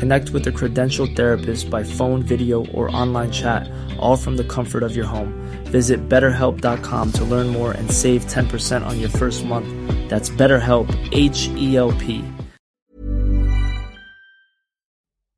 [0.00, 3.66] Connect with a credentialed therapist by phone, video, or online chat,
[3.98, 5.32] all from the comfort of your home.
[5.72, 9.66] Visit betterhelp.com to learn more and save 10% on your first month.
[10.08, 12.22] That's BetterHelp, H E L P.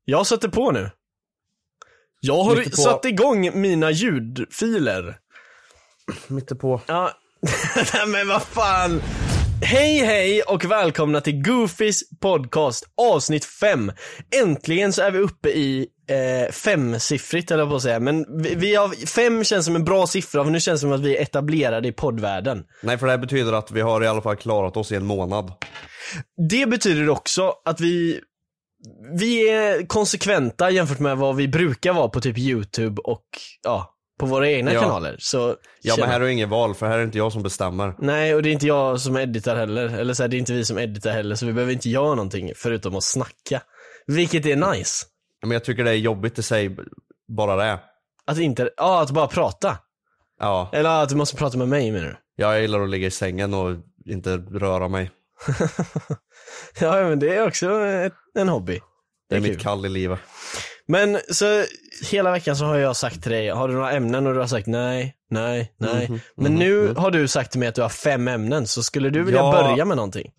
[0.05, 0.91] Jag sätter på nu.
[2.21, 2.83] Jag har Mycket på.
[2.83, 5.17] satt igång mina ljudfiler.
[6.29, 6.81] Mitt på.
[6.87, 7.11] Ja,
[7.95, 9.01] Nej, men vad fan.
[9.63, 13.93] Hej hej och välkomna till Goofys podcast avsnitt 5.
[14.43, 18.75] Äntligen så är vi uppe i eh, femsiffrigt eller på att säga, men vi, vi
[18.75, 21.23] har, fem känns som en bra siffra för nu känns det som att vi är
[21.23, 22.65] etablerade i poddvärlden.
[22.83, 25.07] Nej för det här betyder att vi har i alla fall klarat oss i en
[25.07, 25.53] månad.
[26.51, 28.21] Det betyder också att vi
[29.19, 33.25] vi är konsekventa jämfört med vad vi brukar vara på typ YouTube och
[33.63, 34.81] ja, på våra egna Ja.
[34.81, 35.17] kanaler.
[35.19, 37.43] Så, Ja men här är det inget val för här är det inte jag som
[37.43, 37.95] bestämmer.
[37.99, 39.99] Nej, och det är inte jag som editar heller.
[39.99, 42.09] Eller så här, det är inte vi som editar heller, så vi behöver inte göra
[42.15, 43.63] någonting förutom att snacka.
[44.07, 45.07] Vilket är nice.
[45.43, 46.77] Men jag tycker det är jobbigt i sig,
[47.29, 47.79] bara det.
[48.27, 49.79] Att inte, ja att bara prata.
[50.41, 52.17] Ja, Eller att du måste prata med mig menar du?
[52.37, 53.77] jag gillar att ligga i sängen och
[54.07, 55.11] inte röra mig.
[56.81, 58.81] ja men det är också ett, en hobby.
[59.29, 59.51] Det är kul.
[59.51, 60.19] mitt kall i livet.
[60.89, 61.65] Men så
[62.11, 64.27] hela veckan så har jag sagt till dig, har du några ämnen?
[64.27, 66.09] Och du har sagt nej, nej, nej.
[66.09, 66.97] Mhm, Men mhm, nu mhm.
[66.97, 69.53] har du sagt till mig att du har fem ämnen, så skulle du vilja Ja.
[69.53, 70.33] börja med någonting?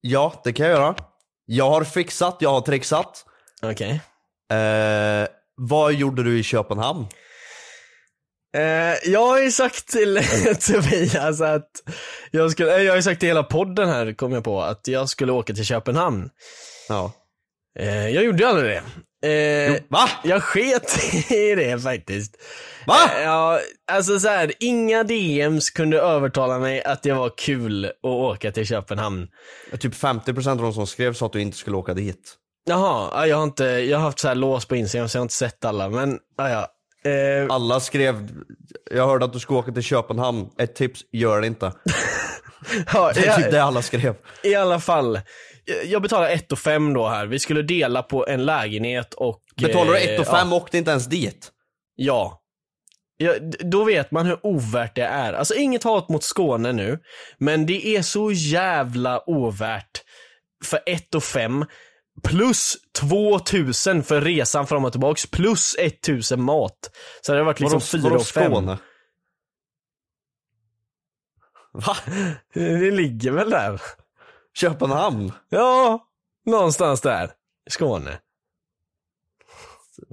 [0.00, 0.94] Ja, det kan jag göra.
[1.46, 3.24] Jag har fixat, jag har trixat.
[3.62, 4.00] Okej.
[4.52, 7.06] Eh, vad gjorde du i Köpenhamn?
[8.56, 10.20] Eh, jag har ju sagt till
[10.60, 11.70] Tobias att
[12.30, 14.88] jag skulle, eh, jag har ju sagt till hela podden här, kom jag på, att
[14.88, 16.30] jag skulle åka till Köpenhamn.
[16.88, 17.12] Ja.
[17.78, 18.82] Eh, jag gjorde aldrig det.
[19.28, 20.08] Eh, Jo, va?
[20.24, 20.98] Jag sket
[21.30, 22.36] i det faktiskt.
[22.86, 22.94] Va?
[23.16, 23.60] Eh, ja,
[23.92, 28.66] alltså så här, inga DMs kunde övertala mig att det var kul att åka till
[28.66, 29.26] Köpenhamn.
[29.80, 32.34] Typ 50% av de som skrev sa att du inte skulle åka dit.
[32.68, 35.20] Jaha, ja, jag har inte, jag har haft så här lås på Instagram så jag
[35.20, 36.68] har inte sett alla, men ja, ja.
[37.10, 38.28] Eh, Alla skrev,
[38.90, 41.72] jag hörde att du skulle åka till Köpenhamn, ett tips, gör det inte.
[42.94, 44.14] ja, Det är typ det alla skrev.
[44.42, 45.20] I alla fall.
[45.84, 47.26] Jag betalar 1 och 5 då här.
[47.26, 49.42] Vi skulle dela på en lägenhet och...
[49.56, 50.56] Betalar du eh, 1 och 5 Ja.
[50.56, 51.52] åkte inte ens dit?
[51.96, 52.42] ja.
[53.16, 53.34] ja.
[53.60, 55.32] Då vet man hur ovärt det är.
[55.32, 56.98] Alltså inget hat mot Skåne nu,
[57.38, 60.02] men det är så jävla ovärt
[60.64, 61.64] för 1 och 5
[62.22, 66.90] plus 2000 för resan fram och tillbaks plus 1000 mat.
[67.20, 68.52] Så det har varit liksom 4 vadå och 5.
[68.52, 68.78] Skåne?
[71.72, 71.96] Va?
[72.54, 73.80] Det ligger väl där?
[74.60, 75.32] Köpenhamn?
[75.48, 76.00] Ja,
[76.46, 77.30] någonstans där.
[77.70, 78.18] Skåne.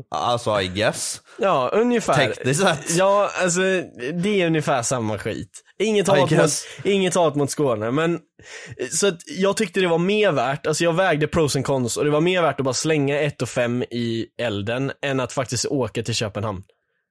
[0.10, 1.22] Alltså I guess.
[1.38, 2.14] Ja, ungefär.
[2.14, 2.96] Tekniskt sett.
[2.98, 3.62] Ja, alltså
[4.24, 5.64] det är ungefär samma skit.
[5.80, 6.52] Inget hat, mot,
[6.84, 8.20] inget hat mot Skåne, men
[8.92, 12.06] så att jag tyckte det var mer värt, alltså jag vägde pros and cons och
[12.06, 15.66] det var mer värt att bara slänga 1 och 5 i elden än att faktiskt
[15.66, 16.64] åka till Köpenhamn.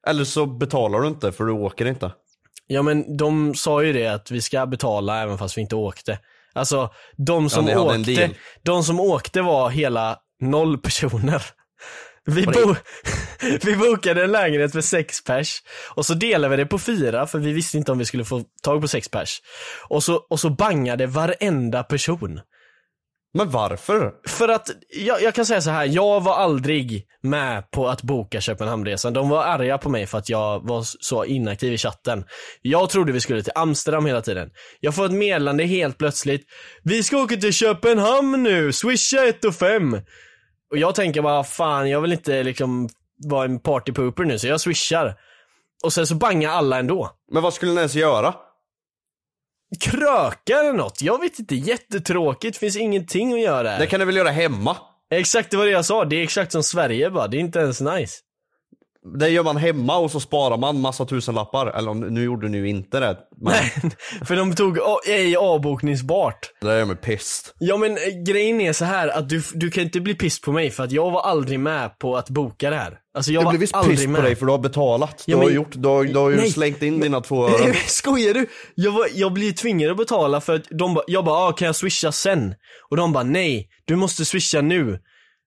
[0.07, 2.13] Eller så betalar du inte för du åker inte.
[2.67, 6.19] Ja men de sa ju det att vi ska betala även fast vi inte åkte.
[6.55, 6.91] Alltså
[7.27, 8.31] de som en åkte,
[8.63, 11.43] de som åkte var hela noll personer.
[12.27, 12.75] Vi, bo
[13.63, 15.63] vi bokade en lägenhet för sex pers
[15.95, 18.43] och så delade vi det på fyra för vi visste inte om vi skulle få
[18.63, 19.41] tag på sex pers.
[19.89, 22.41] Och så, och så bangade varenda person.
[23.37, 24.13] Men varför?
[24.29, 28.41] För att, jag, jag kan säga så här, jag var aldrig med på att boka
[28.41, 29.13] Köpenhamnresan.
[29.13, 32.25] De var arga på mig för att jag var så inaktiv i chatten.
[32.63, 34.51] Jag trodde vi skulle till Amsterdam hela tiden.
[34.81, 36.47] Jag får ett meddelande helt plötsligt.
[36.83, 39.95] Vi ska åka till Köpenhamn nu, swisha 1 och 5.
[40.71, 42.89] Och jag tänker bara, fan jag vill inte liksom
[43.25, 45.15] vara en partypooper nu så jag swishar.
[45.85, 47.11] Och sen så bangar alla ändå.
[47.33, 48.35] Men vad skulle ni ens göra?
[49.75, 53.79] Kröka eller något, jag vet inte, jättetråkigt, finns ingenting att göra här.
[53.79, 54.77] Det kan ni väl göra hemma?
[55.15, 56.05] Exakt, det var det jag sa.
[56.05, 57.29] Det är exakt som Sverige bara.
[57.29, 58.15] Det är inte ens nice.
[59.19, 61.67] Det gör man hemma och så sparar man massa tusenlappar.
[61.67, 63.17] Eller nu gjorde ni ju inte det.
[63.41, 63.55] Men
[64.27, 64.79] För de tog
[65.09, 66.39] ej avbokningsbart.
[66.61, 67.53] det gör mig pissed.
[67.59, 70.53] Ja men eh, grejen är så här att du, du kan inte bli piss på
[70.53, 72.99] mig för att jag var aldrig med på att boka det här.
[73.17, 74.21] Alltså jag Jag blir visst pissed med.
[74.21, 75.23] på dig för du har betalat.
[75.27, 76.51] Du Ja, har men- gjort, du har, du har ju Nej.
[76.51, 77.75] slängt in dina två öron.
[77.87, 78.47] Skojar du?
[78.75, 81.67] Jag, var, jag blir tvingad att betala för att de ba, jag bara, ah, kan
[81.67, 82.55] jag swisha sen?
[82.91, 84.99] Och de bara, nej, du måste swisha nu.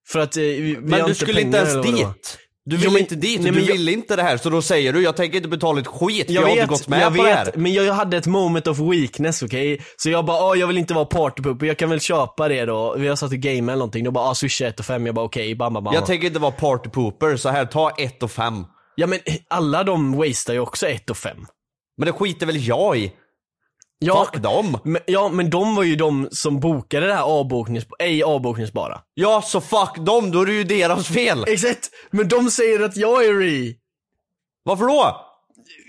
[0.09, 2.03] För att eh, vi, vi har Men du skulle inte pengar ens eller vad det
[2.05, 2.13] var.
[2.13, 2.37] dit.
[2.69, 4.37] Du ville inte dit, nej, du jag- ville inte det här.
[4.37, 6.67] Så då säger du, jag tänker inte betala ett skit, jag, Jag har vet, inte
[6.69, 7.45] gått med jag på det här.
[7.45, 9.81] vet, men jag, jag hade ett moment of weakness, okej?
[9.97, 12.95] Så jag bara, ah, jag vill inte vara partypooper, jag kan väl köpa det då.
[12.97, 15.15] Vi har satt i game eller någonting, då bara, ah, swisha 1 och 5, jag
[15.15, 15.93] bara okej, bam, bam, bam.
[15.93, 18.65] Jag tänker inte vara partypooper, så här, ta ett och fem.
[18.95, 21.37] Ja men alla de wastear ju också 1 och 5.
[21.97, 23.11] Men det skiter väl jag i?
[23.99, 24.77] Ja, Fuck dem.
[24.83, 29.01] men, ja, men de var ju de som bokade det här avboknings, ej avbokningsbara.
[29.13, 31.43] Ja, så fuck dem, då är det ju deras fel.
[31.47, 33.73] Exakt, men de säger att jag är re.
[34.63, 35.23] Varför då?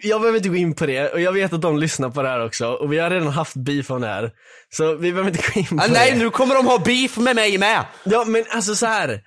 [0.03, 2.29] Jag behöver inte gå in på det, och jag vet att de lyssnar på det
[2.29, 4.31] här också, och vi har redan haft beef om det här.
[4.77, 5.93] Så vi behöver inte gå in på Ah, det.
[5.93, 7.85] nej, nu kommer de ha beef med mig med.
[8.05, 9.21] Ja men alltså så här.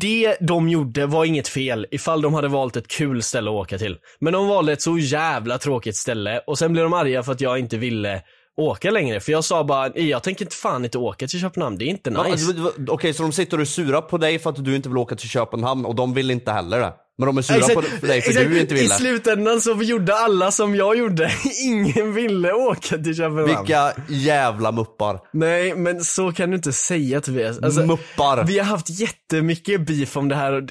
[0.00, 3.78] Det de gjorde var inget fel ifall de hade valt ett kul ställe att åka
[3.78, 3.96] till.
[4.20, 7.40] Men de valde ett så jävla tråkigt ställe och sen blev de arga för att
[7.40, 8.22] jag inte ville
[8.56, 9.20] åka längre.
[9.20, 12.10] För jag sa bara, jag tänker inte fan inte åka till Köpenhamn, det är inte
[12.10, 12.32] Ja, nice.
[12.32, 14.98] alltså, Okej, så de sitter och är sura på dig för att du inte vill
[14.98, 16.92] åka till Köpenhamn och de vill inte heller det.
[17.18, 18.36] Men de är sura Exakt, på dig för exakt.
[18.50, 18.94] du inte I vill det.
[18.94, 21.32] slutändan så gjorde alla som jag gjorde.
[21.64, 23.46] Ingen ville åka till Köpenhamn.
[23.46, 25.20] Vilka jävla muppar.
[25.32, 27.58] Nej men så kan du inte säga Tobias.
[27.58, 28.44] Alltså, Muppar.
[28.44, 30.62] Vi har haft jättemycket beef om det här och,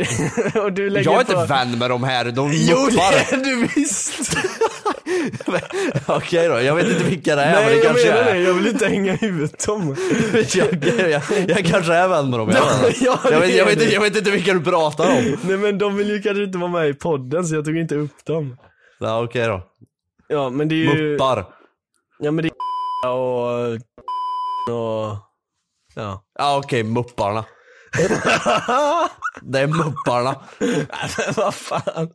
[0.63, 1.31] och du lägger Jag är på...
[1.42, 3.13] inte vän med de här, de Jo det muppar.
[3.13, 4.38] är du visst!
[6.07, 8.33] Okej då, jag vet inte vilka det är men Nej det jag kanske menar är.
[8.33, 9.95] det, jag vill inte hänga ut dem.
[10.56, 12.63] jag, jag, jag kanske är vän med dem, jag.
[13.01, 15.38] Ja, jag, vet, det jag, vet, inte- jag vet inte vilka du pratar om.
[15.44, 17.95] Nej men de vill ju kanske inte vara med i podden så jag tog inte
[17.95, 18.57] upp dem.
[19.00, 19.62] Ja, okej då.
[20.27, 21.12] Ja men det är ju...
[21.12, 21.45] Muppar.
[22.19, 22.50] Ja men det
[23.06, 23.74] är och...
[24.69, 25.18] och...
[25.95, 26.24] Ja.
[26.39, 27.45] Ja okej, mupparna.
[29.42, 30.36] Det är mupparna.
[30.60, 30.86] Men
[31.36, 32.10] vad fan.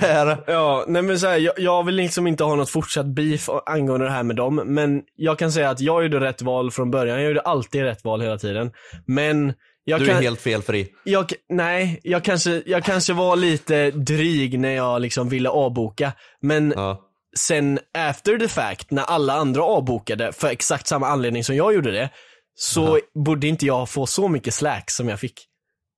[0.00, 0.44] Det är.
[0.46, 4.06] Ja, nej men så här, jag, jag vill liksom inte ha något fortsatt beef angående
[4.06, 7.18] det här med dem, men jag kan säga att jag gjorde rätt val från början,
[7.20, 8.70] jag gjorde alltid rätt val hela tiden.
[9.06, 9.52] Men
[9.84, 10.88] jag Du kan, är helt felfri.
[11.04, 16.72] jag, nej, jag kanske, jag kanske var lite dryg när jag liksom ville avboka, men
[16.76, 17.00] Ja.
[17.38, 21.90] sen after the fact, när alla andra avbokade för exakt samma anledning som jag gjorde
[21.90, 22.08] det,
[22.58, 25.46] så borde inte jag få så mycket slack som jag fick.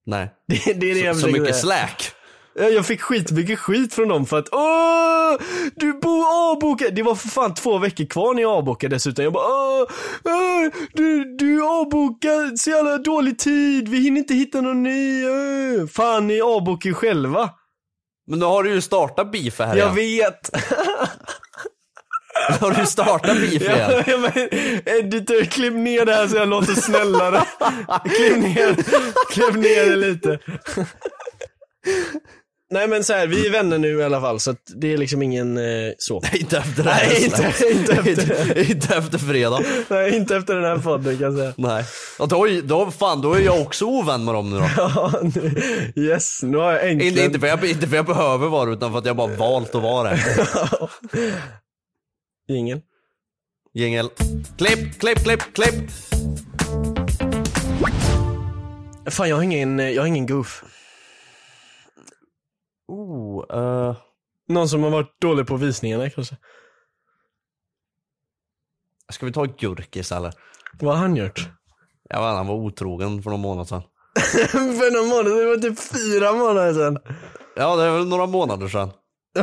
[0.06, 0.30] Nej.
[0.48, 1.54] Det, det är det jag Så mycket säga.
[1.54, 2.12] slack.
[2.54, 5.36] Ja, Jag fick skitmycket skit från dem för att åh,
[5.76, 6.94] du bor avbokad.
[6.94, 9.24] Det var för fan två veckor kvar när jag avbokade dessutom.
[9.24, 9.86] Jag bara åh,
[10.24, 15.24] åh, du, du är avbokad, så jävla dålig tid, vi hinner inte hitta någon ny.
[15.28, 15.86] Åh.
[15.86, 17.50] Fan, ni avbokar ju själva.
[18.30, 20.32] Men nu har du ju startat beef här Jag igen.
[20.32, 20.50] vet.
[22.60, 23.90] Har du startat beef igen.
[24.06, 24.48] Ja, men,
[24.86, 27.42] editor, klipp ner det här så jag låter snällare.
[28.16, 28.74] klipp ner,
[29.32, 30.38] klipp ner det lite.
[32.70, 34.98] Nej men så här, vi är vänner nu i alla fall så att det är
[34.98, 36.22] liksom ingen eh, så.
[36.32, 39.60] inte efter det här Nej, inte- inte efter inte, inte efter fredag.
[39.88, 41.52] Nej, inte efter den här podden kan jag säga.
[41.56, 41.84] Nej.
[42.18, 44.64] Ja, då, då, fan, då är jag också ovän med dem nu då.
[44.76, 47.26] Ja, nu- yes, nu har jag Inte, äntligen...
[47.26, 49.82] inte, för jag, inte för jag behöver vara utan för att jag bara valt att
[49.82, 50.18] vara det.
[52.48, 52.82] Ingen.
[53.74, 54.10] Jingel.
[54.58, 55.90] Klipp, klipp, klipp, klipp.
[59.10, 60.64] Fan jag har ingen, jag har ingen goof.
[62.88, 63.96] Oh, uh,
[64.48, 66.36] Någon som har varit dålig på visningarna kanske.
[69.12, 70.32] ska vi ta Gurkis eller?
[70.80, 71.48] Vad har han gjort?
[72.08, 73.82] Jag vet han var otrogen för någon månad sedan.
[74.52, 76.98] För någon månad, det var typ fyra månader sedan.
[77.56, 78.90] Ja, det är väl några månader sedan.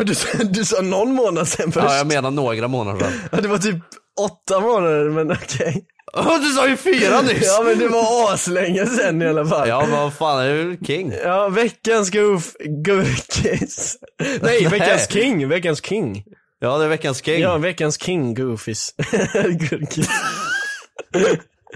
[0.06, 1.86] Du, sa- du sa någon månad sedan först.
[1.90, 3.12] Ja, jag menar några månader sedan.
[3.32, 3.76] Ja, det var typ
[4.22, 5.86] åtta månader, men okej.
[6.18, 7.44] Åh, du sa ju fyra nyss!
[7.58, 9.68] Ja men det var aslänge sen i alla fall.
[9.70, 11.14] Ja, vad fan, är du king?
[11.24, 12.54] Ja, veckans goof,
[12.86, 13.98] gurkis.
[14.42, 16.24] Nej, veckans king, veckans king.
[16.60, 17.40] Ja, det är veckans king.
[17.42, 18.94] Ja, veckans king goofies.
[19.34, 20.10] gurkis.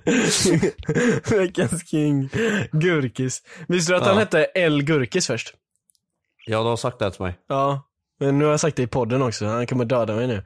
[1.31, 2.29] Veckans king,
[2.71, 3.41] Gurkis.
[3.67, 4.19] Visste du att han Ja.
[4.19, 5.53] hette El Gurkis först?
[6.45, 7.33] Ja, du har sagt det till mig.
[7.49, 7.85] Ja,
[8.19, 10.43] men nu har jag sagt det i podden också, han kommer döda mig nu.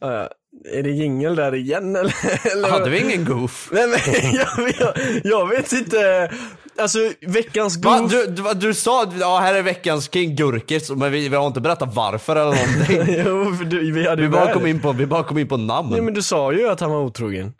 [0.00, 0.28] Ja,
[0.72, 2.14] är det jingel där igen eller?
[2.52, 2.70] eller?
[2.70, 3.68] Hade vi ingen goof?
[3.72, 6.30] Nej men jag, jag, jag vet inte,
[6.78, 7.98] alltså veckans Va?
[7.98, 8.10] goof.
[8.10, 11.60] Du, du, du sa ja här är veckans king Gurkis, men vi, vi har inte
[11.60, 13.14] berättat varför eller någonting.
[13.26, 15.90] jo, du, vi hade Vi bara kom in på, vi bara kom in på namn.
[15.90, 17.52] Nej men du sa ju att han var otrogen.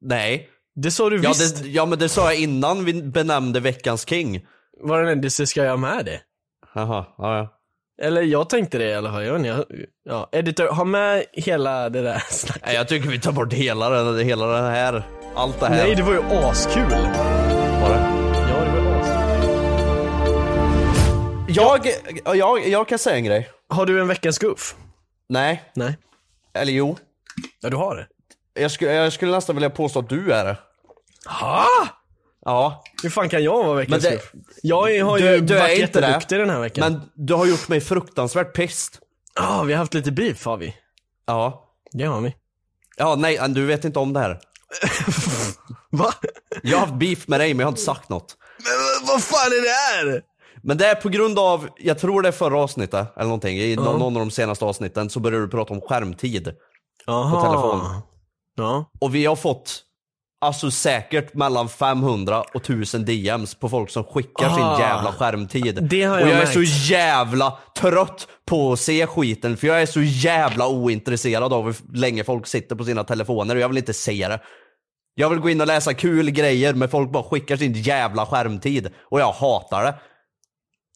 [0.00, 0.48] Nej.
[0.74, 1.62] Det sa du Ja, visst.
[1.62, 4.46] det, ja men det sa jag innan vi benämnde veckans king.
[4.80, 6.20] Var den ändelse ska jag med det?
[6.74, 7.48] Jaha, ja ja.
[8.02, 9.64] Eller jag tänkte det i alla fall, jag jag,
[10.04, 12.62] ja, editor, ha med hela det där snacket.
[12.66, 15.06] Nej, jag tycker vi tar bort hela det, hela det här.
[15.34, 15.76] Allt det här.
[15.76, 16.82] Nej det var ju askul.
[16.90, 18.08] var det.
[18.48, 19.24] Ja det var askul.
[21.54, 21.86] Jag,
[22.36, 23.50] jag, jag kan säga en grej.
[23.68, 24.74] Har du en veckans goof?
[25.28, 25.96] Nej, Nej.
[26.54, 26.96] eller jo.
[27.60, 28.06] Ja du har det.
[28.62, 30.56] Jag skulle, jag skulle nästan vilja påstå att du är det.
[31.26, 31.66] Ha?
[32.44, 32.84] Ja.
[33.02, 34.20] Hur fan kan jag vara veckans det-?
[34.62, 36.06] Jag har Du, ju du varit inte det.
[36.06, 36.92] jätteduktig den här veckan.
[36.92, 38.98] Men du har gjort mig fruktansvärt pissed.
[39.34, 40.74] Ja, vi har haft lite beef har vi.
[41.26, 41.68] Ja.
[41.92, 42.34] Det har vi.
[42.96, 44.40] Ja, nej, du vet inte om det här.
[45.90, 46.12] Va?
[46.62, 48.36] Jag har haft beef med dig men jag har inte sagt något.
[48.58, 50.22] Men vad fan är det här?
[50.62, 53.76] Men det är på grund av, jag tror det är förra avsnittet eller någonting, i
[53.76, 56.54] nå- någon av de senaste avsnitten så började du prata om skärmtid.
[57.06, 57.42] Aha.
[57.42, 58.02] telefon.
[58.56, 58.90] Ja.
[59.00, 59.80] Och vi har fått,
[60.42, 64.54] alltså säkert mellan 500 och 1000 DMs på folk som skickar Ah.
[64.76, 65.78] sin jävla skärmtid.
[65.90, 66.52] Det har och jag jag är märkt.
[66.52, 71.76] så jävla trött på att se skiten för jag är så jävla ointresserad av hur
[71.98, 74.40] länge folk sitter på sina telefoner och jag vill inte se det.
[75.14, 78.90] Jag vill gå in och läsa kul grejer men folk bara skickar sin jävla skärmtid
[79.10, 79.94] och jag hatar det.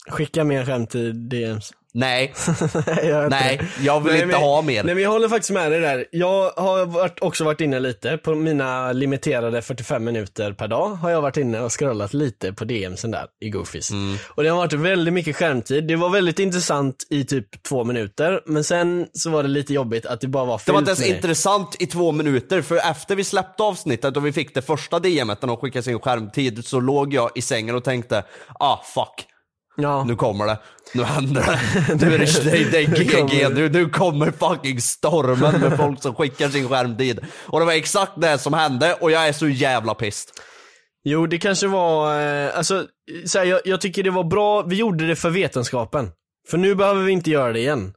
[0.09, 1.73] Skicka mer skämt i DMs.
[1.99, 2.33] Nej,
[2.87, 4.85] Nej, jag nej, jag vill Nej, inte men- ha mer.
[4.85, 6.07] Nej men jag håller faktiskt med dig där.
[6.12, 11.11] Jag har varit, också varit inne lite på mina limiterade 45 minuter per dag har
[11.11, 13.91] jag varit inne och scrollat lite på DMsen där i Goofies.
[13.91, 14.17] Mm.
[14.29, 15.85] Och det har varit väldigt mycket skärmtid.
[15.85, 20.07] Det var väldigt intressant i typ två minuter men sen så var det lite jobbigt
[20.07, 22.76] att det bara var Det var fyllt inte ens med intressant i två minuter, för
[22.76, 26.81] efter vi släppte avsnittet och vi fick det första DMet de skickade sin skärmtid så
[26.81, 28.25] låg jag i sängen och tänkte
[28.59, 29.26] ah fuck,
[29.78, 30.04] Ja.
[30.04, 30.59] nu kommer det,
[30.95, 35.61] nu händer det, nu är det, det, det är GG, nu, nu kommer fucking stormen
[35.61, 37.21] med folk som skickar sin skärmtid.
[37.47, 40.30] Och det var exakt det som hände och jag är så jävla pissed.
[41.04, 42.87] Jo, det kanske var, eh, alltså,
[43.26, 46.11] så här, jag, jag tycker det var bra, vi gjorde det för vetenskapen.
[46.49, 47.95] För nu behöver vi inte göra det igen.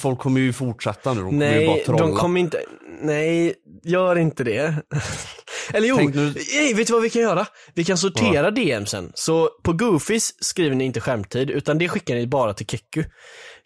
[0.00, 2.06] Folk kommer ju fortsätta nu, de kommer ju Nej, bara trolla.
[2.06, 2.62] de kommer inte,
[3.00, 4.74] nej, gör inte det.
[5.74, 7.46] Eller jo, nu- nej, vet du vad vi kan göra?
[7.74, 9.12] Vi kan sortera DMsen.
[9.14, 13.04] Så på Goofies skriver ni inte skämtid, utan det skickar ni bara till Keku.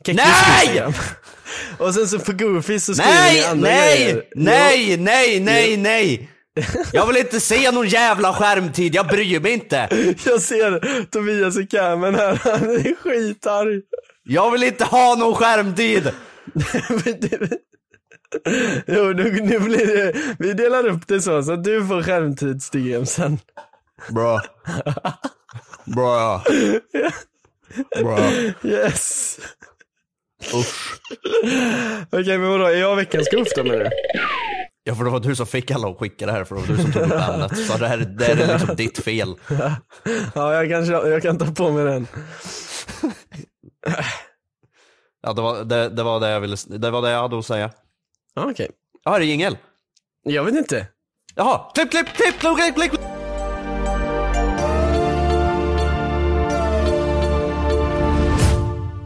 [0.07, 0.83] Kekus Nej!
[1.79, 4.23] Och sen så på Goofies så skriver ni Nej, andra nej, grejer.
[4.37, 6.31] nej, nej, nej, nej!
[6.93, 9.89] Jag vill inte se någon jävla skärmtid, jag bryr mig inte!
[10.25, 13.81] Jag, ser Tobias i camen här, han är skitarg.
[14.25, 16.11] Jag vill inte ha någon skärmtid!
[18.87, 22.71] Jo, nu, nu blir det, vi delar upp det så, så att du får skärmtids
[23.11, 23.39] sen.
[24.11, 24.41] Bra.
[25.85, 26.43] Bra.
[28.01, 28.31] Bra.
[28.63, 29.39] Yes.
[30.55, 31.01] Usch.
[32.11, 33.91] Okej, men vadå, är jag veckans goof då menar du?
[34.85, 36.69] Ja för det var du som fick alla att skicka det här för det var
[36.69, 37.59] du som tog upp ämnet.
[37.59, 39.35] Så det här det är liksom ditt fel.
[40.35, 42.07] Ja, jag kan, jag kan ta på mig den.
[45.23, 47.47] Ja det var det, det var det jag ville, det var det jag hade att
[47.47, 47.71] säga.
[48.37, 48.71] Ja, Okej.
[49.05, 49.59] Ja här är jingel.
[50.23, 50.87] Jag vet inte.
[51.35, 53.01] Jaha, klipp, klipp, klipp, klipp, klipp, klipp.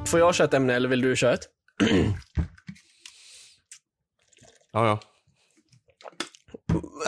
[0.07, 1.49] Får jag köra ett ämne eller vill du köra ett?
[4.73, 4.99] Ja ja.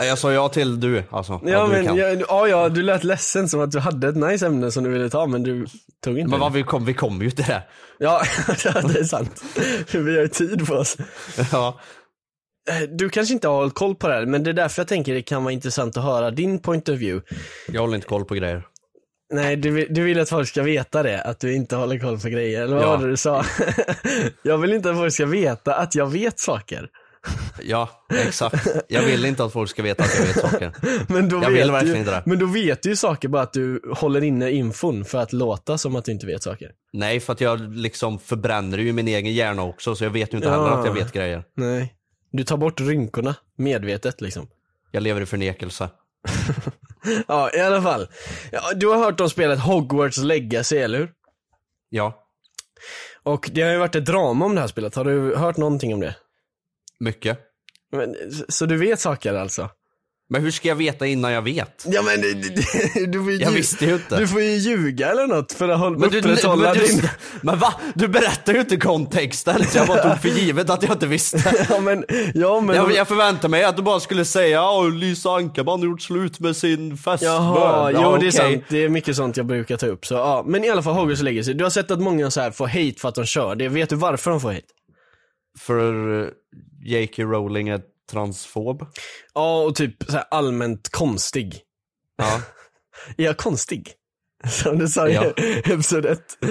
[0.05, 1.41] Jag sa ja till du alltså.
[1.45, 4.45] Ja, du men, ja, ja, ja, du lät ledsen som att du hade ett nice
[4.45, 5.65] ämne som du ville ta, men du
[6.03, 6.57] tog inte Men vad det.
[6.57, 7.63] vi kom, vi kommer ju till det.
[7.99, 9.43] Ja, det är sant.
[9.91, 10.97] Vi har ju tid på oss.
[11.51, 11.79] Ja.
[12.69, 15.13] Eh, Du kanske inte har koll på det här, men det är därför jag tänker
[15.13, 17.25] det kan vara intressant att höra din point of view.
[17.67, 18.63] Jag håller inte koll på grejer.
[19.33, 22.19] Nej, du vill, du vill att folk ska veta det, att du inte håller koll
[22.19, 22.89] på grejer, eller vad Ja.
[22.97, 23.45] var det du sa?
[24.43, 26.89] jag vill inte att folk ska veta att jag vet saker.
[27.63, 27.89] Ja,
[28.27, 28.67] exakt.
[28.87, 30.71] Jag vill inte att folk ska veta att jag vet saker.
[31.13, 32.23] Men då Jag vill vet verkligen du, inte det.
[32.25, 35.77] Men då vet du ju saker bara att du håller inne infon för att låta
[35.77, 36.71] som att du inte vet saker.
[36.93, 40.37] Nej, för att jag liksom förbränner ju min egen hjärna också, så jag vet ju
[40.37, 40.79] inte heller Ja.
[40.79, 41.43] att jag vet grejer.
[41.57, 41.93] Nej.
[42.33, 44.47] Du tar bort rynkorna, medvetet liksom.
[44.91, 45.89] Jag lever i förnekelse.
[47.27, 48.07] Ja, i alla fall.
[48.75, 51.11] Du har hört om spelet Hogwarts Legacy, eller hur?
[51.89, 52.25] Ja,
[53.23, 54.95] Och det har ju varit ett drama om det här spelet.
[54.95, 56.15] Har du hört någonting om det?
[56.99, 57.39] mycket.
[57.91, 58.15] Men,
[58.49, 59.69] så du vet saker alltså?
[60.29, 61.85] Men hur ska jag veta innan jag vet?
[61.87, 62.21] Ja men
[63.11, 64.19] du, får ju Jag visste ju inte.
[64.19, 66.97] Du får ju ljuga eller något för att hålla, Men, du, upprätthålla men, din...
[66.97, 67.09] du,
[67.41, 67.73] men va?
[67.95, 71.65] Du berättar ju inte kontexten, så jag bara tog för givet att jag inte visste.
[71.69, 72.75] Ja men, ja men...
[72.75, 76.39] Jag, jag förväntade mig att du bara skulle säga ja, Lisa Ankarman har gjort slut
[76.39, 77.27] med sin fästmö.
[77.27, 78.63] Jaha, ja, jo det är sant.
[78.69, 80.05] Det är mycket sånt jag brukar ta upp.
[80.05, 80.43] Så, ja.
[80.47, 81.53] Men i alla fall Hogwarts Legacy.
[81.53, 83.69] Du har sett att många så här får hate för att de kör det.
[83.69, 84.67] Vet du varför de får hate?
[85.59, 86.27] För eh,
[86.85, 87.23] J.K.
[87.23, 87.81] Rowling är
[88.13, 88.85] transfob.
[89.33, 91.61] Ja, och typ så allmänt konstig.
[92.17, 92.41] Ja.
[93.17, 93.93] Är jag konstig?
[94.49, 95.23] Som du sa i Ja.
[95.65, 96.19] episod 1.
[96.41, 96.47] Eh,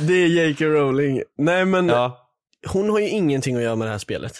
[0.00, 0.64] det är J.K.
[0.64, 1.22] Rowling.
[1.38, 2.30] Nej men, ja.
[2.66, 4.32] hon har ju ingenting att göra med det här spelet.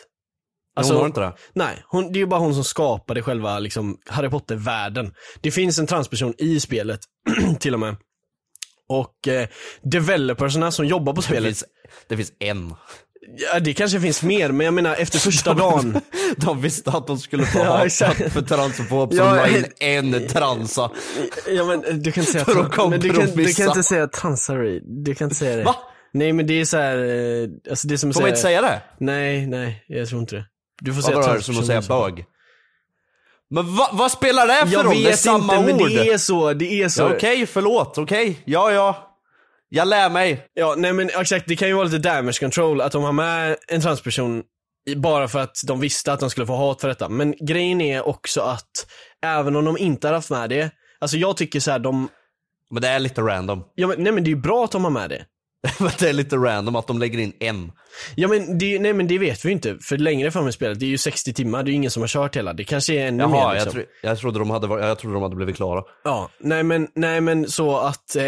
[0.77, 1.33] Alltså, hon har inte det?
[1.53, 5.15] Nej, hon, det är ju bara hon som skapade själva liksom, Harry Potter-världen.
[5.41, 7.01] Det finns en transperson i spelet,
[7.61, 7.97] till och med.
[8.89, 9.49] Och eh,
[9.83, 11.65] developersarna som jobbar på Det spelet, finns,
[12.09, 12.75] det finns en.
[13.37, 16.01] Ja, det kanske finns mer, men jag menar efter första dagen.
[16.37, 18.33] De visste att de skulle få Ja, exakt.
[18.33, 20.91] för transfob, så Ja, la in en transa.
[21.49, 23.83] Ja men eh, du kan inte säga För att men du kan, du kan inte
[23.83, 25.63] säga transary, du kan inte säga det.
[25.63, 25.75] Va?
[26.13, 28.41] Nej men det är så här, eh, alltså det är som att Får man inte
[28.41, 28.83] säga det?
[28.99, 30.45] Nej, nej, jag tror inte det.
[30.81, 32.25] Du får säga var det som att säga bög?
[33.51, 34.95] Men va, vad spelar det för Jag roll?
[34.95, 35.89] Det är vet samma inte, men ord.
[35.89, 37.03] det är så, det är så.
[37.03, 38.43] Ja, Okej, förlåt, okej.
[38.45, 39.08] Ja, ja.
[39.69, 40.47] Jag lär mig.
[40.55, 43.57] Ja, nej men exakt, det kan ju vara lite damage control att de har med
[43.69, 44.43] en transperson
[44.97, 47.09] bara för att de visste att de skulle få hat för detta.
[47.09, 48.71] Men grejen är också att
[49.27, 52.09] även om de inte har haft med det, alltså jag tycker så här, de,
[52.71, 53.65] Men det är lite random.
[53.75, 55.25] ja men, nej men det är ju bra att de har med det.
[55.99, 57.73] Det är lite random att de lägger in en.
[58.17, 60.81] Ja men det, nej men det vet vi ju inte, för längre fram i spelet,
[60.81, 62.95] det är ju 60 timmar, det är ju ingen som har kört hela, det kanske
[62.95, 63.67] är ännu mer Jaha, liksom.
[63.79, 65.83] jag, tro, jag, trodde de hade, varit- jag trodde de hade blivit klara.
[66.05, 68.23] Ja, nej men, nej men så att eh,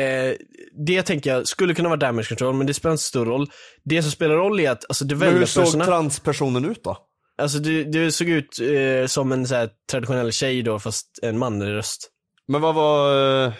[0.86, 3.46] det tänker jag skulle kunna vara damage control, men det spelar inte så stor roll.
[3.84, 6.96] Det som spelar roll är att, alltså Men hur såg transpersonen ut då?
[7.42, 11.38] alltså det, det såg ut eh, som en så här, traditionell tjej då, fast en
[11.38, 12.08] manlig röst.
[12.48, 13.44] Men vad var...
[13.46, 13.52] eh,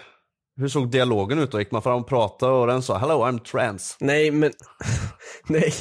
[0.61, 1.59] Hur såg dialogen ut då?
[1.59, 4.53] Gick man fram och pratade och den sa 'Hello, I'm trans' Nej men,
[5.49, 5.75] nej.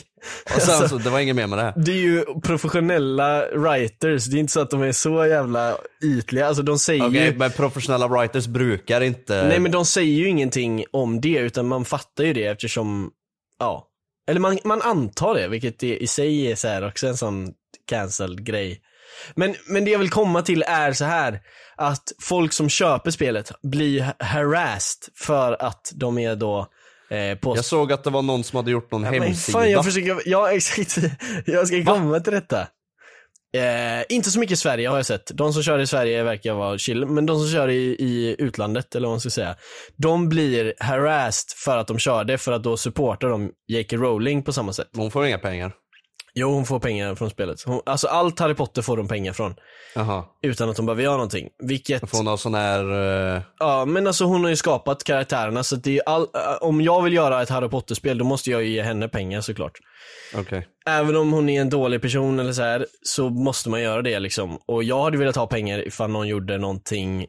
[0.56, 1.74] Och sen Alltså, så, det var inget mer med det.
[1.76, 6.48] det är ju professionella writers, det är inte så att de är så jävla ytliga,
[6.48, 9.48] alltså de säger Okej, ju men professionella writers brukar inte...
[9.48, 13.12] Nej men de säger ju ingenting om det, utan man fattar ju det eftersom,
[13.60, 13.86] ja.
[14.30, 17.54] Eller man, man antar det, vilket i sig är så här också en sån
[17.90, 18.82] cancelled grej.
[19.36, 21.40] Men, men det jag vill komma till är så här
[21.76, 26.68] att folk som köper spelet blir harassed för att de är då
[27.10, 27.56] eh, på...
[27.56, 29.60] Jag såg att det var någon som hade gjort någon Ja, hemsida.
[29.60, 30.98] fan, jag försöker, ja exakt,
[31.46, 32.68] jag ska komma till detta.
[33.54, 35.32] Eh, inte så mycket i Sverige har jag sett.
[35.34, 38.96] De som kör i Sverige verkar vara chill, men de som kör i, i utlandet,
[38.96, 39.56] eller vad man ska säga,
[39.96, 43.98] de blir harassed för att de körde, för att då supportar de J.K.
[43.98, 44.90] Rowling på samma sätt.
[44.96, 45.74] Hon får inga pengar.
[46.34, 47.62] Jo, hon får pengar från spelet.
[47.66, 49.56] Hon, alltså allt Harry Potter får de pengar från,
[49.96, 50.26] Jaha.
[50.42, 51.50] utan att de behöver göra någonting.
[51.64, 52.84] Vilket, Får hon ha sån här...
[53.36, 56.28] eh, ja men alltså hon har ju skapat karaktärerna, så det är all, äh,
[56.62, 59.78] om jag vill göra ett Harry Potter-spel, då måste jag ju ge henne pengar såklart.
[60.36, 60.68] Okej.
[60.88, 64.20] Även om hon är en dålig person eller så här, så måste man göra det
[64.20, 64.58] liksom.
[64.68, 67.26] Och jag hade velat ha pengar ifall någon gjorde någonting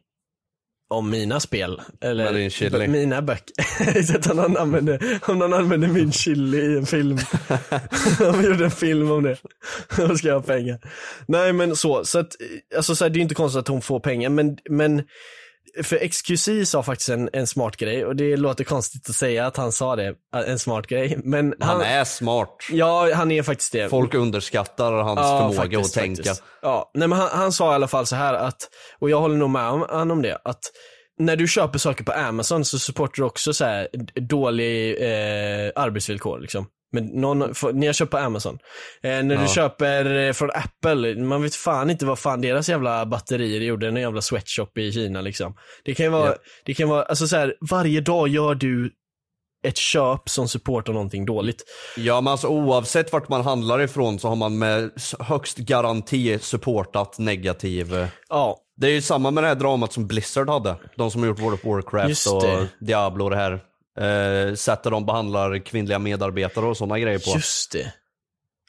[0.90, 1.81] om mina spel.
[2.00, 4.31] Eller mina böcker.
[4.31, 7.18] Om någon använder, om någon använder min chili i en film.
[8.20, 9.37] om vi gjorde en film om det.
[9.96, 10.79] Då ska jag ha pengar.
[11.26, 12.37] Nej men så, så att,
[12.76, 15.03] alltså så här, det är inte konstigt att hon får pengar men, men
[15.83, 19.56] för XQC sa faktiskt en, en smart grej och det låter konstigt att säga att
[19.56, 20.14] han sa det,
[20.46, 21.18] en smart grej.
[21.24, 22.56] Men Han är smart.
[22.70, 23.88] Ja, han är faktiskt det.
[23.88, 26.22] Folk underskattar hans förmåga faktiskt, att tänka.
[26.22, 26.42] faktiskt.
[26.62, 29.37] Ja, nej men han, han sa i alla fall så här att, och jag håller
[29.37, 30.61] nog med om, han om det, att
[31.18, 33.88] när du köper saker på Amazon så supportar du också så här
[34.20, 36.66] dålig eh, arbetsvillkor liksom.
[36.92, 38.59] Men någon, för, ni har köpt på Amazon.
[39.03, 39.40] Eh, när Ja.
[39.42, 43.88] du köper eh, från Apple, man vet fan inte vad fan deras jävla batterier gjorde,
[43.88, 45.55] en jävla sweatshop i Kina liksom.
[45.85, 46.37] Det kan ju vara, Ja.
[46.64, 48.90] det kan vara, alltså så här, varje dag gör du
[49.66, 51.62] ett köp som supportar någonting dåligt.
[51.96, 57.18] Ja men alltså oavsett vart man handlar ifrån så har man med högst garanti supportat
[57.18, 57.94] negativ.
[57.94, 60.76] eh, Ja, Det är ju samma med det här dramat som Blizzard hade.
[60.96, 62.66] De som har gjort World of Warcraft och.
[62.87, 63.61] Diablo och det här.
[63.98, 67.31] Eh, sättet de behandlar kvinnliga medarbetare och sådana grejer på.
[67.35, 67.92] just det.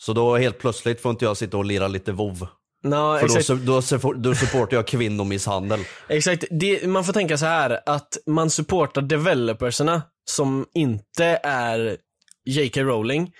[0.02, 2.48] Så då helt plötsligt får inte jag sitta och lira lite WoW.
[2.84, 4.02] No, För då, exakt.
[4.02, 5.80] då, då supportar jag kvinnomisshandel.
[6.08, 11.98] Exakt, det, man får tänka så här att man supportar developersarna som inte är
[12.46, 12.82] J.K.
[12.82, 13.32] Rowling.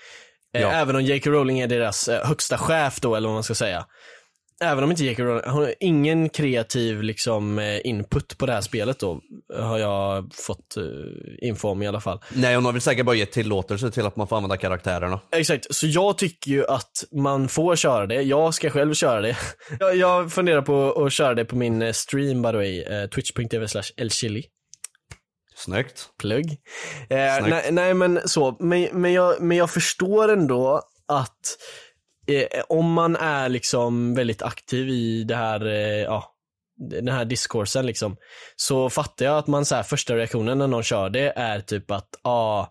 [0.54, 0.70] Eh, Ja.
[0.70, 1.30] Även om J.K.
[1.30, 3.86] Rowling är deras eh, högsta chef då, eller vad man ska säga.
[4.62, 5.22] Även om inte J.K.
[5.22, 9.20] Rowling, hon har ingen kreativ liksom eh, input på det här spelet då,
[9.58, 12.20] har jag fått eh, info om i alla fall.
[12.34, 15.20] Nej, hon har väl säkert bara gett tillåtelse till att man får använda karaktärerna.
[15.32, 18.22] Exakt, så jag tycker ju att man får köra det.
[18.22, 19.36] Jag ska själv köra det.
[19.80, 23.68] Jag, jag funderar på att köra det på min eh, stream by the way, twitch.tv
[23.68, 24.44] slash elchili.
[25.56, 26.08] Snyggt.
[26.18, 26.46] Plugg.
[27.10, 27.50] Eh, Snyggt.
[27.50, 31.58] nej, nej men så, men, men, jag, men jag förstår ändå att
[32.26, 36.32] eh, om man är liksom väldigt aktiv i det här, eh, ja,
[36.90, 38.16] den här diskursen liksom,
[38.56, 41.90] så fattar jag att man så här, första reaktionen när någon kör det är typ
[41.90, 42.66] att, ah,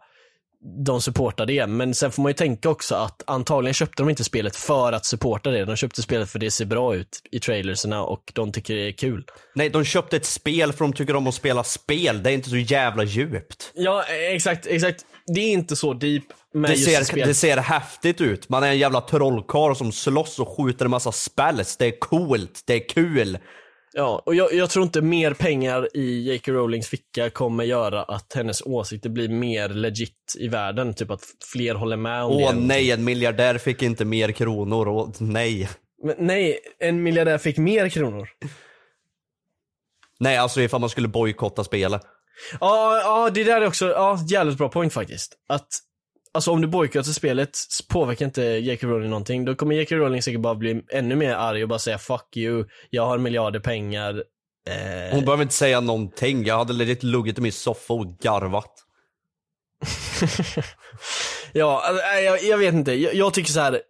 [0.86, 4.24] de supportar det, men sen får man ju tänka också att antagligen köpte de inte
[4.24, 8.04] spelet för att supporta det, de köpte spelet för det ser bra ut i trailerserna
[8.04, 9.26] och de tycker det är kul.
[9.56, 12.24] Nej, de köpte ett spel för de tycker om att spela spel.
[12.24, 13.72] Det är inte så jävla djupt.
[13.76, 15.06] Ja, exakt, exakt.
[15.28, 18.50] Det är inte så deep Det ser, det ser häftigt ut.
[18.50, 21.78] Man är en jävla trollkarl som slåss och skjuter en massa spells.
[21.78, 23.38] Det är coolt, det är kul.
[23.94, 26.52] Ja, och jag, jag tror inte mer pengar i J.K.
[26.52, 30.94] Rowlings ficka kommer göra att hennes åsikter blir mer legit i världen.
[30.94, 32.60] Typ att fler håller med om Åh det.
[32.60, 34.88] nej, en miljardär fick inte mer kronor.
[34.88, 35.70] Åh, nej.
[36.04, 38.30] Men, nej, en miljardär fick mer kronor.
[40.20, 42.02] Nej, alltså ifall man skulle bojkotta spelet.
[42.60, 45.34] Ja, ja det där är också, ja, jävligt bra point faktiskt.
[45.50, 45.68] Att,
[46.34, 47.58] alltså om du bojkottar spelet
[47.90, 48.88] påverkar inte J.K.
[48.88, 49.46] Rowling någonting.
[49.46, 49.96] Då kommer J.K.
[49.96, 53.60] Rowling säkert bara bli ännu mer arg och bara säga 'fuck you, jag har miljarder
[53.60, 54.24] pengar'
[54.70, 56.46] eh, Hon behöver inte säga någonting.
[56.46, 58.74] Jag hade legit luggit i min soffa och garvat.
[61.54, 62.94] Ja, alltså, jag, jag vet inte.
[62.94, 63.82] Jag, jag tycker så här.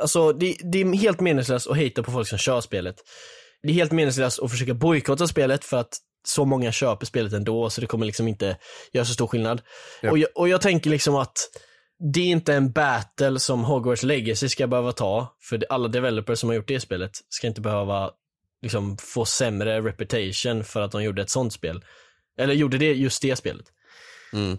[0.00, 2.96] Alltså det, det är helt meningslöst att hata på folk som kör spelet.
[3.62, 7.70] Det är helt meningslöst att försöka bojkotta spelet för att så många köper spelet ändå
[7.70, 8.56] så det kommer liksom inte
[8.92, 9.62] göra så stor skillnad.
[10.10, 11.38] Och, jag, och jag tänker liksom att
[12.14, 16.48] det är inte en battle som Hogwarts Legacy ska behöva ta, för alla developers som
[16.48, 18.10] har gjort det spelet ska inte behöva
[18.62, 21.84] liksom få sämre reputation för att de gjorde ett sånt spel.
[22.38, 23.66] Eller gjorde det just det spelet.
[24.32, 24.58] Mm.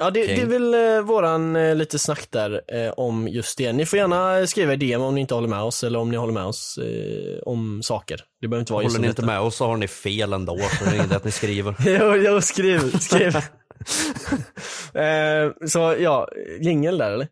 [0.00, 3.72] Ja, det, det är väl eh, våran eh, lite snack där eh, om just det.
[3.72, 6.16] Ni får gärna skriva i DM om ni inte håller med oss eller om ni
[6.16, 8.20] håller med oss eh, om saker.
[8.40, 9.32] Det behöver inte vara just Håller ni inte detta.
[9.32, 11.74] med oss så har ni fel ändå, så det är inte att ni skriver.
[11.86, 13.36] jo, jo, skriv, skriv.
[14.94, 16.28] eh, så ja,
[16.60, 17.28] jingel där eller?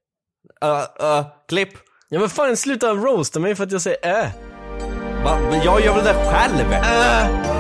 [0.65, 1.71] Uh, uh, klipp.
[2.09, 4.29] Ja men fan sluta roasta mig för att jag säger äh.
[5.25, 5.39] Va?
[5.51, 6.73] Men jag gör väl det själv?
[6.73, 7.56] äh.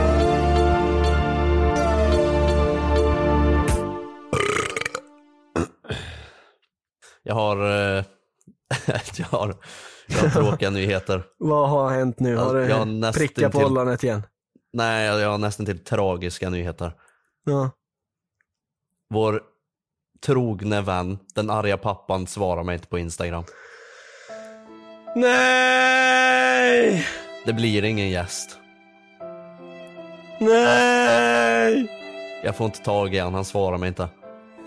[7.26, 8.04] Jag har, eh,
[9.16, 9.54] jag har,
[10.06, 11.22] jag har tråkiga nyheter.
[11.38, 12.36] Vad har hänt nu?
[12.36, 14.22] Har Jag- jag du nästan prickat på ollonet igen?
[14.72, 16.92] Nej, jag har nästan till tragiska nyheter.
[17.44, 17.70] Ja.
[19.14, 19.42] Vår
[20.26, 23.44] trogne vän, den arga pappan, svarar mig inte på Instagram.
[25.16, 27.06] Nej!
[27.46, 28.58] Det blir ingen gäst.
[30.40, 31.86] Nej!
[32.44, 34.08] Jag får inte tag i han, han svarar mig inte.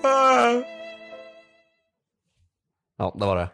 [0.04, 0.79] Ah.
[3.00, 3.50] Ja, det var det.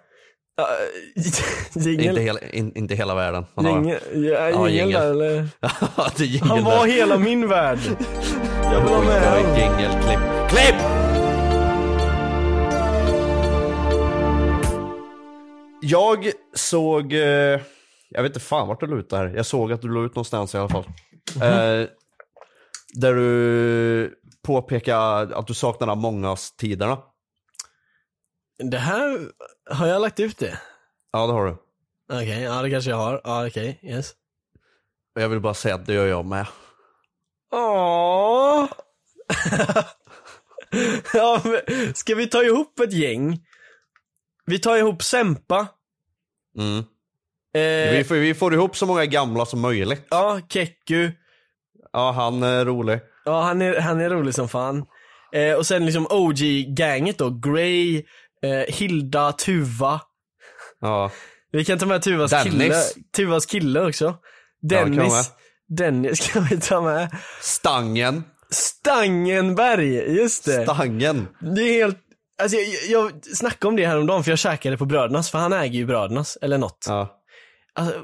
[1.90, 2.06] Jingel.
[2.08, 3.46] Inte, hela, in, inte hela världen.
[3.56, 5.02] Han har- Jingel, ja, Ja, jingel jingel.
[5.02, 5.48] där eller?
[6.24, 6.94] Jingel Han var där.
[6.94, 7.80] hela min värld.
[8.64, 10.20] Jag vill ha med jingelklipp.
[10.50, 10.76] Klipp!
[15.82, 17.60] Jag såg, eh,
[18.10, 19.34] jag vet inte fan vart du la ut det här.
[19.36, 20.84] Jag såg att du la ut någonstans i alla fall.
[21.36, 21.88] Eh,
[22.94, 24.14] där du
[24.46, 26.98] påpekar att du saknar Among us-tiderna.
[28.58, 29.32] Det här,
[29.70, 30.60] har jag lagt ut det?
[31.12, 31.56] Ja, det har du.
[32.14, 33.22] Okej, ja det kanske jag har.
[33.24, 34.12] Ja okej, yes.
[35.16, 36.48] Och jag vill bara säga att det gör jag med.
[37.52, 38.68] Åh.
[41.14, 43.40] ja, men, ska vi ta ihop ett gäng?
[44.46, 45.68] Vi tar ihop Sempa.
[46.58, 46.78] Mm.
[47.54, 50.08] Eh, Vi, får, vi får ihop så många gamla som möjligt.
[50.10, 51.12] Ja, Kekku.
[51.94, 53.00] Ja, han är rolig.
[53.26, 54.86] Ja, han är, han är rolig som fan.
[55.32, 57.30] Eh, och sen liksom OG-gänget då.
[57.30, 58.04] Grey,
[58.46, 60.02] eh, Hilda, Tuva.
[60.82, 61.12] Ja.
[61.52, 62.52] Vi kan ta med Tuvas Dennis.
[62.52, 62.76] kille.
[63.16, 64.16] Tuvas kille också.
[64.70, 64.98] Dennis.
[64.98, 65.24] vara.
[65.78, 67.18] Dennis kan vi ta med.
[67.42, 68.24] Stangen.
[68.50, 70.64] Stangenberg, just det.
[70.64, 71.28] Stangen.
[71.56, 71.98] det är helt,
[72.42, 75.80] alltså jag, jag snackade om det häromdagen för jag käkade på Brödernas, för han äger
[75.80, 76.86] ju Brödernas, eller något.
[76.88, 77.22] Ja.
[77.74, 77.96] Alltså,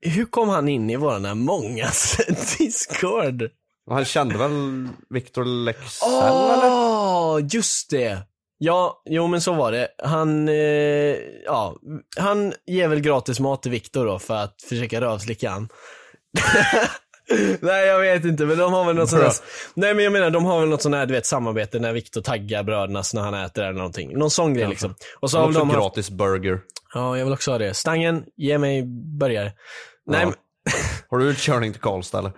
[0.00, 2.16] hur kom han in i våran här mångas
[2.58, 3.50] discord?
[3.90, 6.70] Han kände väl Victor Lexell eller?
[6.70, 8.22] Åh, just det.
[8.58, 9.88] Ja, jo men så var det.
[10.02, 10.54] Han, eh,
[11.44, 11.76] ja,
[12.18, 15.68] han ger väl gratis mat till Viktor då för att försöka rövslicka han.
[17.60, 19.32] Nej jag vet inte men de har väl något sånt här,
[19.74, 22.20] Nej men jag menar de har väl något sånt här du vet samarbete när Viktor
[22.20, 24.18] taggar brödernas när han äter eller någonting.
[24.18, 24.94] Någon sån grej liksom.
[25.20, 26.60] Och så har också de haft, gratis burger.
[26.94, 27.74] Ja jag vill också ha det.
[27.74, 28.82] Stangen, ge mig
[29.20, 29.52] burgare.
[30.06, 30.26] Nej, Ja.
[30.26, 30.34] men,
[31.10, 32.32] Har du utkörning till Karlstad eller?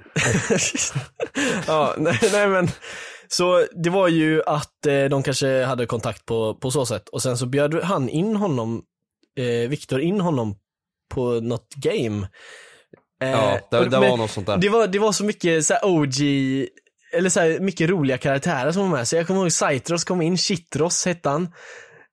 [1.67, 2.69] ja, nej, nej men.
[3.33, 7.23] Så det var ju att eh, de kanske hade kontakt på, på så sätt och
[7.23, 8.83] sen så bjöd han in honom,
[9.39, 10.55] eh, Viktor in honom
[11.15, 12.29] på något game.
[13.23, 14.57] Eh, Ja, det, det var något sånt där.
[14.57, 16.15] Det var, det var så mycket så OG,
[17.13, 19.09] eller så här mycket roliga karaktärer som var med.
[19.09, 21.49] Så jag kommer ihåg Saitros kom in, Chitros hette han.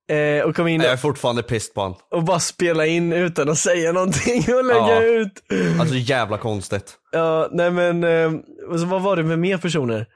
[0.09, 1.95] Eh, och kom in Jag är fortfarande pissed på han.
[2.11, 5.01] och bara spela in utan att säga någonting och lägga Ja.
[5.03, 5.43] ut.
[5.79, 6.93] Alltså jävla konstigt.
[7.11, 8.31] Ja, nej men, eh,
[8.77, 10.07] så vad var det med mer personer?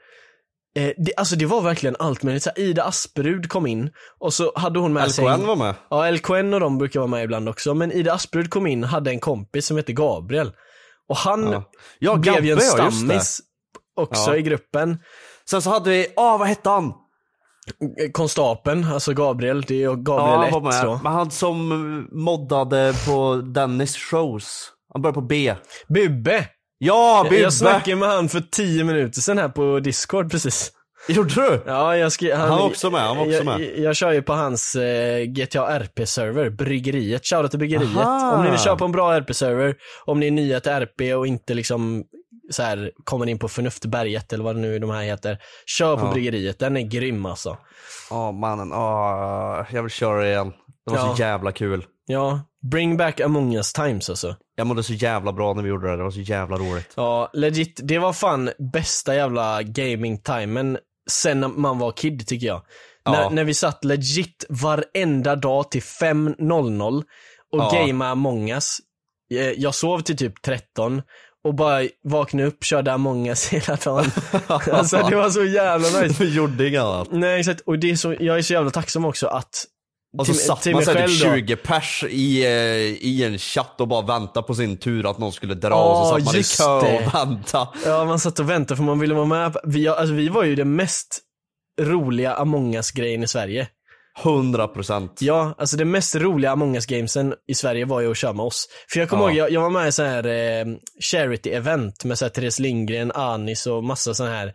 [0.74, 2.42] Eh, det, alltså det var verkligen allt möjligt.
[2.42, 5.24] Så här, Ida Asperud kom in och så hade hon med sig...
[5.24, 5.74] LKN var med.
[5.90, 7.74] Ja, LKN och de brukar vara med ibland också.
[7.74, 10.52] Men Ida Asperud kom in hade en kompis som hette Gabriel.
[11.08, 11.62] Och han Ja,
[11.98, 13.40] ja blev ju en Gabbe, ja, stammis
[13.96, 14.36] också Ja.
[14.36, 14.98] i gruppen.
[15.50, 16.92] Sen så hade vi, ah vad hette han?
[18.12, 20.84] Konstapeln, alltså Gabriel, det är Ja, Gabriel han 1 var med.
[20.84, 21.00] då.
[21.02, 24.72] Men han som moddade på Dennis shows.
[24.92, 25.54] Han började på B.
[25.88, 26.46] Bubbe!
[26.84, 27.42] Ja, Bibbe!
[27.42, 30.72] Jag snackade med han för 10 minuter sedan här på Discord precis.
[31.08, 31.62] Gjorde du?
[31.66, 33.60] Ja, jag skrev, Han var också med, han var också jag, med.
[33.60, 37.26] Jag, jag kör ju på hans eh, GTA RP-server, Bryggeriet.
[37.26, 37.96] Shoutout till Bryggeriet.
[37.96, 38.36] Aha.
[38.36, 41.26] Om ni vill köra på en bra RP-server, om ni är nya till RP och
[41.26, 42.04] inte liksom
[42.50, 45.38] så här kommer in på Förnuftberget eller vad det nu de här heter.
[45.66, 46.12] Kör på Ja.
[46.12, 47.56] Bryggeriet, den är grym alltså.
[48.10, 50.52] Ja mannen, ah, jag vill köra igen.
[50.86, 51.14] Det var Ja.
[51.16, 51.84] så jävla kul.
[52.06, 52.40] Ja,
[52.70, 54.36] bring back Among us times alltså.
[54.54, 56.92] Jag mådde så jävla bra när vi gjorde det, det var så jävla roligt.
[56.96, 60.78] Ja, legit, det var fan bästa jävla gaming-timen
[61.10, 62.62] sen när man var kid tycker jag.
[63.04, 63.12] Ja.
[63.12, 66.98] När, när vi satt legit varenda dag till 5.00
[67.52, 67.70] och Ja.
[67.86, 68.78] gamea Among us.
[69.34, 71.02] Eh, Jag sov till typ 13
[71.44, 74.10] och bara vaknade upp, körde Among us hela dagen.
[74.48, 76.24] alltså det var så jävla nice.
[76.24, 77.08] Vi gjorde inget annat.
[77.10, 79.64] Nej exakt, och det är så, jag är så jävla tacksam också att
[80.18, 81.34] Och så till- satt till man såhär typ då.
[81.34, 82.50] 20 pers i, eh,
[83.06, 86.06] i en chatt och bara väntade på sin tur att någon skulle dra Ja, och
[86.06, 87.06] så satt man i kö det.
[87.06, 87.68] och väntade.
[87.86, 89.56] Ja, man satt och väntade för man ville vara med.
[89.64, 91.20] Vi, alltså, vi var ju den mest
[91.80, 93.68] roliga Among us-grejen i Sverige.
[94.22, 98.46] 100% Ja, alltså det mest roliga Among us-gamesen i Sverige var ju att köra med
[98.46, 98.68] oss.
[98.92, 99.28] För jag kommer Ja.
[99.30, 100.64] ihåg, jag, jag var med i så här eh,
[101.02, 104.52] charity-event med så här Therese Lindgren, Anis och massa såna här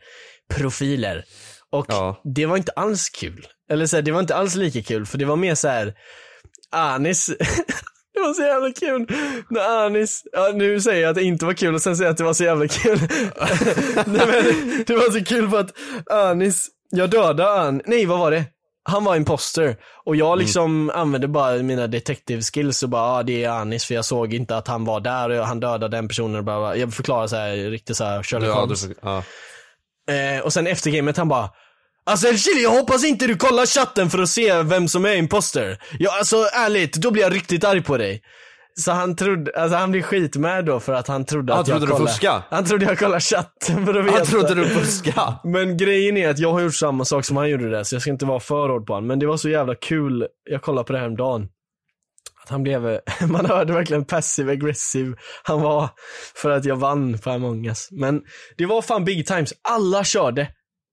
[0.56, 1.24] profiler.
[1.72, 2.22] Och Ja.
[2.36, 3.48] det var inte alls kul.
[3.72, 5.94] Eller så här, det var inte alls lika kul, för det var mer så här
[6.72, 7.28] Anis
[8.14, 9.08] Det var så jävla kul
[9.50, 12.12] när Anis, ja nu säger jag att det inte var kul och sen säger jag
[12.12, 13.00] att det var så jävla kul.
[14.06, 15.72] Nej men det var så kul för att
[16.12, 18.44] Anis, jag dödade An, nej vad var det?
[18.84, 19.76] Han var imposter
[20.06, 23.96] och jag liksom använde bara mina detective skills och bara, ah, det är Anis för
[23.96, 26.94] jag såg inte att han var där och han dödade den personen och bara, jag
[26.94, 28.88] förklarar så här riktigt så här Sherlock Ja, du, Holmes.
[29.02, 29.24] ja.
[30.14, 31.50] Eh, och sen efter gamet han bara
[32.08, 35.78] Alltså Chili, jag hoppas inte du kollar chatten för att se vem som är imposter.
[36.00, 38.22] Ja alltså ärligt, då blir jag riktigt arg på dig.
[38.80, 41.78] Så han trodde, alltså han blev skitmad då för att han trodde Han att jag
[41.78, 42.12] trodde du kollade.
[42.12, 42.44] fuskade?
[42.50, 44.18] Han trodde jag kollade chatten för att veta.
[44.18, 45.36] Han trodde du fuskade.
[45.44, 48.02] Men grejen är att jag har gjort samma sak som han gjorde där, så jag
[48.02, 49.08] ska inte vara för hård på honom.
[49.08, 51.48] Men det var så jävla kul, jag kollade på det här om dagen.
[52.44, 55.90] Att han blev, man hörde verkligen passive aggressive han var
[56.36, 57.88] för att jag vann på Among us.
[57.92, 58.22] Men
[58.58, 60.48] det var fan big times, alla körde.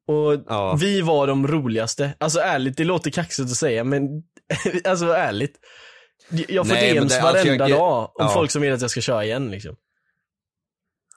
[0.08, 0.74] Och Ja.
[0.80, 2.14] vi var de roligaste.
[2.20, 4.02] Alltså ärligt, det låter kaxigt att säga men
[4.84, 5.56] alltså ärligt.
[6.48, 8.28] Jag får Nej, DMs det- alltså, varenda jag- dag om ja.
[8.28, 9.76] folk som vill att jag ska köra igen liksom.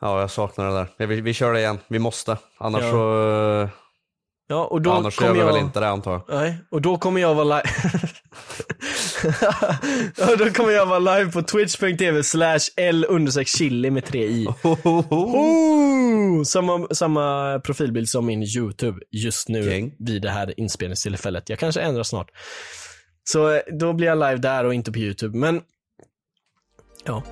[0.02, 1.08] Ja, jag saknar det där.
[1.08, 2.38] Vi, vi kör det igen, vi måste.
[2.58, 2.92] Annars Ja.
[2.92, 3.70] så...
[4.50, 5.54] Ja, och då annars så gör kommer vi jag...
[5.54, 6.24] väl inte det antar jag.
[6.30, 7.64] Nej, och då kommer jag vara live
[10.18, 13.06] ja, då kommer jag vara live på twitch.tv slash l
[13.46, 14.48] chili med tre i.
[15.10, 16.44] Oh!
[16.44, 19.96] Samma, samma profilbild som min YouTube just nu Gäng.
[20.00, 21.50] vid det här inspelningstillfället.
[21.50, 22.32] Jag kanske ändrar snart.
[23.24, 25.62] Så eh, då blir jag live där och inte på YouTube, men
[27.06, 27.24] ja.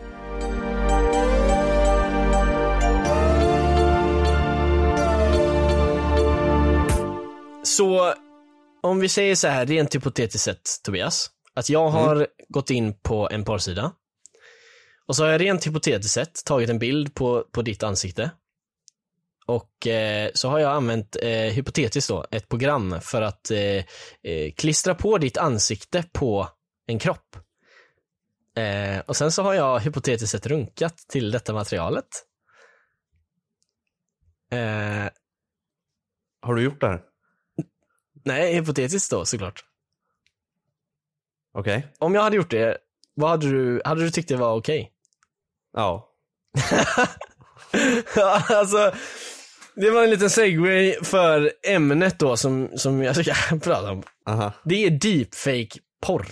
[7.63, 8.13] Så
[8.83, 13.29] om vi säger så här rent hypotetiskt sett Tobias, att jag har gått in på
[13.31, 13.91] en porrsida
[15.07, 18.31] och så har jag rent hypotetiskt sett tagit en bild på, på ditt ansikte
[19.45, 23.83] och eh, så har jag använt, eh, hypotetiskt då, ett program för att eh,
[24.23, 26.49] eh, klistra på ditt ansikte på
[26.87, 27.37] en kropp.
[28.57, 32.07] Eh, och sen så har jag hypotetiskt sett runkat till detta materialet.
[34.51, 35.09] Eh,
[36.41, 37.01] Har du gjort det här?
[38.25, 39.63] nej, hypotetiskt då såklart.
[41.57, 41.87] Okej.
[41.99, 42.77] Om jag hade gjort det,
[43.15, 44.91] vad hade du, hade du tyckt det var okej?
[45.73, 46.09] Ja.
[48.49, 48.93] alltså,
[49.75, 54.03] det var en liten segway för ämnet då som, som jag ska prata om.
[54.29, 54.51] Aha.
[54.63, 56.25] Det är deepfake-porr.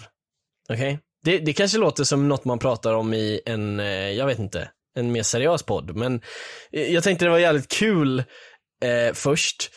[0.69, 0.99] Okej?
[1.23, 4.69] Det, det kanske låter som något man pratar om i en, eh, jag vet inte,
[4.95, 5.95] en mer seriös podd.
[5.95, 6.21] Men
[6.71, 8.19] eh, jag tänkte det var jävligt kul
[8.83, 9.71] eh, först.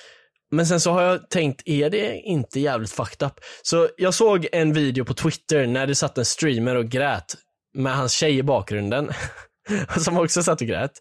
[0.50, 3.32] Men sen så har jag tänkt, är det inte jävligt fucked up?
[3.62, 7.34] Så jag såg en video på Twitter när det satt en streamer och grät
[7.74, 9.10] med hans tjej i bakgrunden.
[9.98, 10.92] som också satt och grät.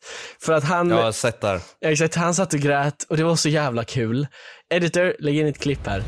[0.41, 1.60] För att han, Jag har sett där.
[1.81, 4.27] exakt, han satt och grät och det var så jävla kul.
[4.73, 6.03] Editor, lägg in ett klipp här.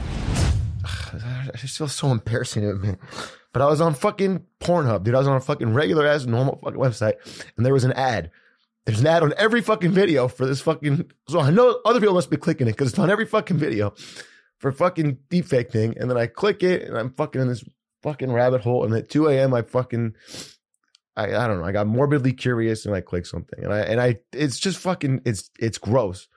[1.54, 3.00] I just feel so embarrassing to admit.
[3.54, 5.18] But I was on fucking Pornhub, dude.
[5.18, 7.14] I was on a fucking regular ass normal fucking website,
[7.58, 8.30] and there was an ad.
[8.88, 11.12] There's an ad on every fucking video for this fucking.
[11.28, 13.94] So I know other people must be clicking it because it's on every fucking video
[14.60, 15.96] for fucking deepfake thing.
[15.98, 17.66] And then I click it, and I'm fucking in this
[18.02, 18.86] fucking rabbit hole.
[18.86, 20.14] And at 2 a.m., I fucking.
[21.18, 21.66] I, I don't know.
[21.66, 25.22] I got morbidly curious and I click something and I and I it's just fucking
[25.26, 26.28] it's it's gross.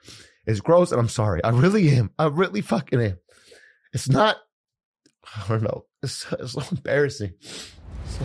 [0.46, 1.44] It's gross and I'm sorry.
[1.44, 2.10] I really am.
[2.18, 3.18] I really fucking am.
[3.92, 4.38] It's not
[5.36, 5.84] I don't know.
[6.02, 7.32] It's, it's so embarrassing.
[8.06, 8.24] So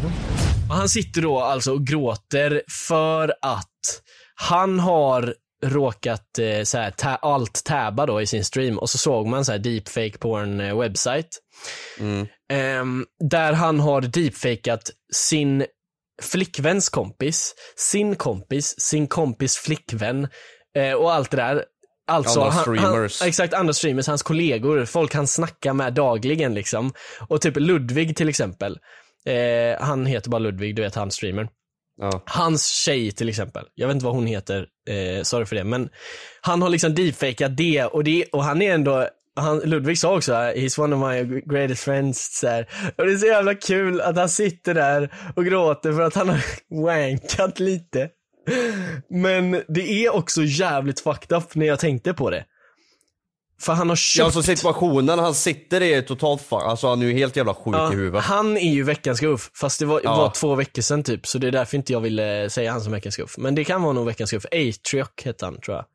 [0.70, 3.75] han sitter då alltså och gråter för att
[4.36, 8.98] han har råkat eh, så här, ta- allt tabba då i sin stream och så
[8.98, 11.30] såg man så här deepfake på en eh, webbsite.
[12.54, 15.66] Ehm, där han har deepfakat sin
[16.22, 20.28] flickväns kompis, sin kompis, sin kompis flickvän
[20.78, 21.66] eh, och allt det där.
[22.08, 23.20] Alltså, Andra streamers.
[23.20, 26.94] Han, exakt, andra streamers, hans kollegor, folk han snackar med dagligen liksom.
[27.28, 28.78] Och typ Ludvig till exempel.
[29.26, 31.48] Eh, han heter bara Ludvig, du vet han streamer.
[31.98, 32.24] Ja.
[32.26, 35.90] Hans tjej till exempel, jag vet inte vad hon heter, eh, sorry för det, men
[36.42, 40.34] han har liksom deepfakat det och, det och han är ändå han, Ludvig sa också,
[40.34, 42.40] ah, he's one of my greatest friends.
[42.40, 42.70] Så här.
[42.98, 46.30] Och det är så jävla kul att han sitter där och gråter för att han
[46.30, 46.42] har
[46.86, 48.10] wankat lite.
[49.10, 52.46] Men det är också jävligt fucked up när jag tänkte på det.
[53.62, 54.20] För han har köpt...
[54.20, 56.62] Ja, alltså situationen han sitter i är totalt fuck.
[56.64, 58.24] Alltså han är ju helt jävla sjuk Ja, i huvudet.
[58.24, 60.16] han är ju veckans guff, fast det var, Ja.
[60.18, 62.92] var två veckor sedan typ, så det är därför inte jag ville säga han som
[62.92, 63.38] veckans guff.
[63.38, 64.46] Men det kan vara nog veckans guff.
[64.46, 65.86] Atriok hette han, tror jag.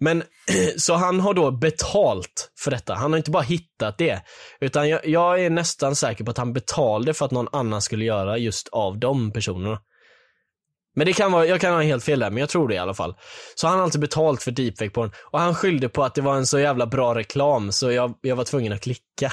[0.00, 0.22] Men,
[0.76, 2.94] så han har då betalt för detta.
[2.94, 4.22] Han har inte bara hittat det.
[4.60, 8.04] Utan jag, jag är nästan säker på att han betalade för att någon annan skulle
[8.04, 9.78] göra just av de personerna.
[10.94, 12.78] Men det kan vara, jag kan ha helt fel där, men jag tror det i
[12.78, 13.14] alla fall.
[13.54, 15.10] Så han har alltså betalt för deepfake den.
[15.30, 18.36] Och han skyllde på att det var en så jävla bra reklam, så jag, jag
[18.36, 19.32] var tvungen att klicka.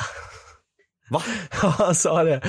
[1.11, 1.21] Va?
[1.61, 2.41] Ja, han sa det.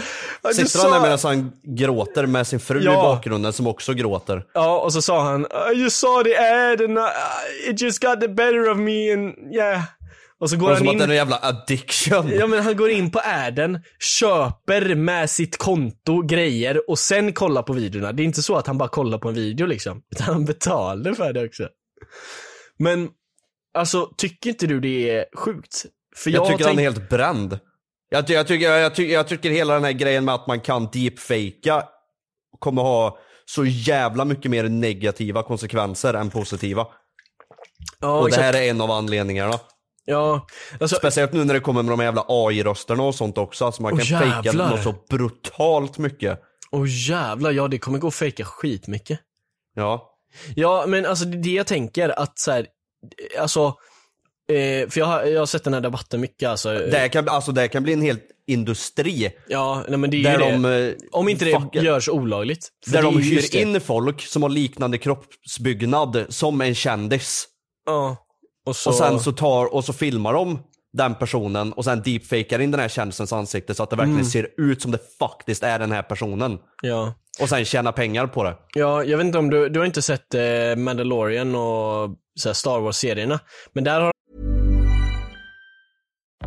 [0.42, 2.92] Ja, Sitter sa- han där medan han gråter med sin fru Ja.
[2.92, 4.44] i bakgrunden som också gråter?
[4.54, 8.20] Ja, och så sa han I just saw the ad and I, it just got
[8.20, 9.82] the better of me and yeah.
[10.40, 11.14] Och så går Och som han att det är in.
[11.16, 12.30] jävla addiction.
[12.38, 13.82] Ja men han går in på adden,
[14.20, 18.12] köper med sitt konto grejer och sen kollar på videorna.
[18.12, 20.02] Det är inte så att han bara kollar på en video liksom.
[20.12, 21.68] Utan han betalar för det också.
[22.78, 23.08] Men,
[23.74, 25.84] alltså tycker inte du det är sjukt?
[26.16, 27.58] För Jag, tycker han är helt bränd.
[28.10, 30.60] Jag, ty- jag, tycker, jag, tycker, jag tycker hela den här grejen med att man
[30.60, 31.82] kan deepfakea
[32.58, 36.86] kommer ha så jävla mycket mer negativa konsekvenser än positiva.
[38.00, 38.44] Ja, och det exakt.
[38.44, 39.58] här är en av anledningarna.
[40.10, 40.46] Ja,
[40.80, 43.64] alltså, Speciellt nu när det kommer med de jävla AI-rösterna och sånt också.
[43.64, 44.70] Alltså man kan fejka jävlar.
[44.70, 46.40] något så brutalt mycket.
[46.70, 49.20] åh jävlar, ja det kommer gå att fejka skitmycket.
[49.74, 50.06] Ja.
[50.56, 52.66] Ja, men alltså det det jag tänker att så här,
[53.40, 53.64] alltså,
[54.52, 56.68] eh, för jag har, jag har sett den här debatten mycket alltså.
[56.72, 59.32] Det här kan, alltså det här kan bli en hel industri.
[59.48, 60.88] Ja, nej men det är Där ju de, det.
[60.88, 62.68] eh, Om inte det fuckar- görs olagligt.
[62.86, 63.54] Där det är de hyr det.
[63.60, 67.46] in folk som har liknande kroppsbyggnad som en kändis.
[67.86, 68.16] Ja.
[68.66, 70.58] Och så, Och sen så tar, och så filmar de
[70.92, 74.30] den personen och sen deepfakar in den här kändisens ansikte så att det verkligen Mm.
[74.30, 76.58] ser ut som det faktiskt är den här personen.
[76.82, 77.14] ja.
[77.40, 78.56] Och sen tjäna pengar på det.
[78.74, 82.10] ja, jag vet inte om du, du har inte sett eh, Mandalorian och
[82.54, 83.40] Star Wars-serierna.
[83.72, 84.12] Men där har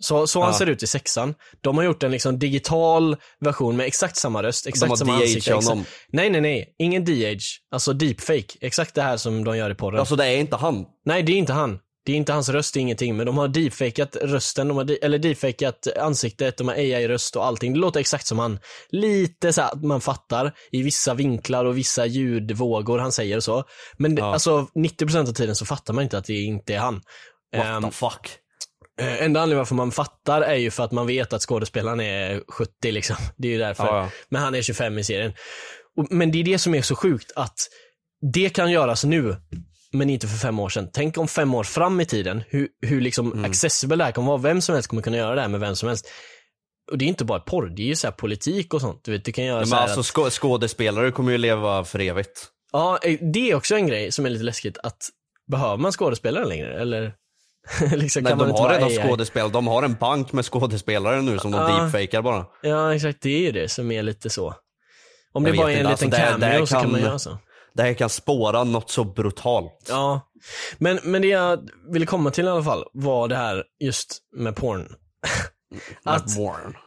[0.00, 0.58] Så, så han Ja.
[0.58, 1.34] ser ut i sexan.
[1.60, 5.50] De har gjort en liksom digital version med exakt samma röst, exakt samma de-aged ansikte.
[5.50, 5.66] Exakt.
[5.68, 5.84] honom.
[6.12, 6.74] Nej, nej, nej.
[6.78, 7.60] Ingen de-age.
[7.72, 8.46] Alltså deepfake.
[8.60, 10.00] Exakt det här som de gör i porren.
[10.00, 10.84] Alltså det är inte han.
[11.04, 11.78] Nej, det är inte han.
[12.04, 14.84] Det är inte hans röst, det är ingenting, men de har deepfakat rösten, de har
[14.84, 17.72] de, eller deepfakat ansiktet, de har AI-röst och allting.
[17.72, 18.58] Det låter exakt som han.
[18.90, 23.64] Lite så att man fattar i vissa vinklar och vissa ljudvågor han säger och så.
[23.98, 24.32] Men Ja.
[24.32, 26.94] alltså 90% av tiden så fattar man inte att det inte är han.
[27.56, 28.30] What Ehm, the fuck?
[29.00, 32.42] Eh, Enda anledningen varför man fattar är ju för att man vet att skådespelaren är
[32.48, 33.16] 70 liksom.
[33.36, 33.84] Det är ju därför.
[33.86, 34.10] Ja, ja.
[34.28, 35.32] Men han är 25 i serien.
[35.96, 37.54] Och, men det är det som är så sjukt att
[38.32, 39.36] det kan göras nu,
[39.92, 40.90] men inte för fem år sedan.
[40.92, 43.44] Tänk om fem år fram i tiden, hur, hur liksom Mm.
[43.44, 44.38] accessible det här kommer vara.
[44.38, 46.08] Vem som helst kommer kunna göra det här med vem som helst.
[46.90, 49.04] Och det är inte bara porr, det är ju så här politik och sånt.
[49.04, 51.84] Du vet, du kan göra Men så här alltså att, skå- skådespelare kommer ju leva
[51.84, 52.46] för evigt.
[52.72, 54.78] Ja, eh, det är också en grej som är lite läskigt.
[54.82, 54.96] Att
[55.50, 56.80] behöver man skådespelare längre?
[56.80, 57.12] Eller
[57.96, 58.96] liksom, man de har redan AI?
[58.98, 61.82] skådespelare, de har en bank med skådespelare nu som de Ja.
[61.82, 62.46] deepfakar bara.
[62.62, 63.22] Ja, exakt.
[63.22, 64.54] Det är ju det som är lite så.
[65.32, 66.82] Om det Jag bara vet är en inte, liten alltså, det- det cameo så kan
[66.82, 67.38] kan- man göra så.
[67.74, 69.86] Det här kan spåra något så brutalt.
[69.88, 70.20] Ja.
[70.78, 71.60] Men, men det jag
[71.92, 74.88] ville komma till i alla fall var det här just med porn.
[76.04, 76.30] Att-.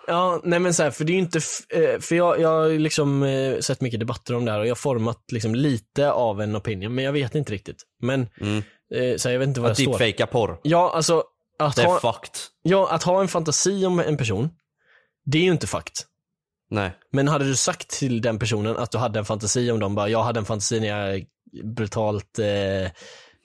[0.07, 2.69] Ja, nej men så här, för det är ju inte, eh, för jag, jag har
[2.79, 6.41] liksom eh, sett mycket debatter om det här och jag har format liksom lite av
[6.41, 7.83] en opinion, men jag vet inte riktigt.
[8.01, 8.63] Men, Mm.
[8.93, 9.99] Eh, så jag vet inte vad Att det står.
[9.99, 10.59] deepfakea porr.
[10.63, 11.23] Ja, alltså,
[11.59, 12.35] att Det är ha, fucked.
[12.61, 14.49] ja, att ha en fantasi om en person,
[15.25, 16.05] det är ju inte fakt.
[16.69, 16.91] Nej.
[17.11, 20.09] Men hade du sagt till den personen att du hade en fantasi om dem, bara
[20.09, 21.23] jag hade en fantasi när jag
[21.75, 22.45] brutalt, eh,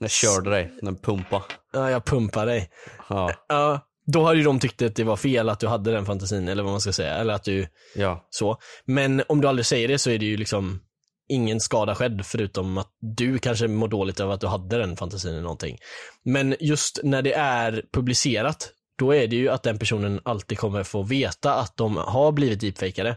[0.01, 1.43] Jag körde dig, den pumpa.
[1.73, 2.71] ja, jag pumpar dig.
[3.09, 3.33] Ja.
[3.49, 6.49] Ja, då hade ju de tyckt att det var fel att du hade den fantasin,
[6.49, 8.27] eller vad man ska säga, eller att du ja.
[8.31, 8.57] så.
[8.85, 10.81] Men om du aldrig säger det så är det ju liksom
[11.29, 15.31] ingen skada skedd förutom att du kanske mår dåligt över att du hade den fantasin
[15.31, 15.79] eller någonting.
[16.25, 20.83] Men just när det är publicerat, då är det ju att den personen alltid kommer
[20.83, 23.17] få veta att de har blivit deepfakade.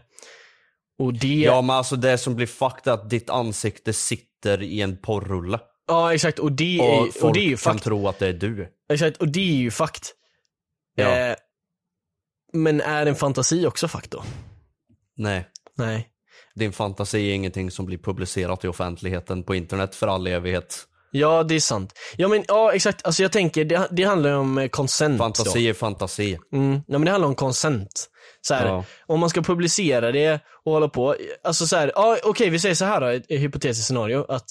[0.98, 4.80] Och det, Ja men alltså det som blir fucked är att ditt ansikte sitter i
[4.80, 5.58] en porrrulle.
[5.88, 7.84] ja exakt, och det, Och är, folk och det är ju kan fakt.
[7.84, 8.68] tro att det är du.
[8.92, 10.14] Exakt, och det är ju fakt.
[10.94, 11.16] Ja.
[11.18, 11.36] Eh,
[12.52, 14.22] men är en fantasi också fakt då?
[15.16, 15.46] Nej.
[15.76, 16.08] Nej.
[16.54, 20.86] Din fantasi är ingenting som blir publicerat i offentligheten på internet för all evighet.
[21.14, 21.92] Ja, det är sant.
[22.16, 23.06] Ja, men ja, exakt.
[23.06, 25.24] Alltså jag tänker, det, det handlar om eh, consent då.
[25.24, 26.38] Fantasi är fantasi.
[26.52, 27.86] Mm, nej men det handlar om.
[28.40, 28.84] Så här, Ja.
[29.06, 31.16] Om man ska publicera det och hålla på.
[31.44, 34.26] Alltså så här, ja, okej vi säger så här då, ett, ett hypotetiskt scenario.
[34.28, 34.46] Att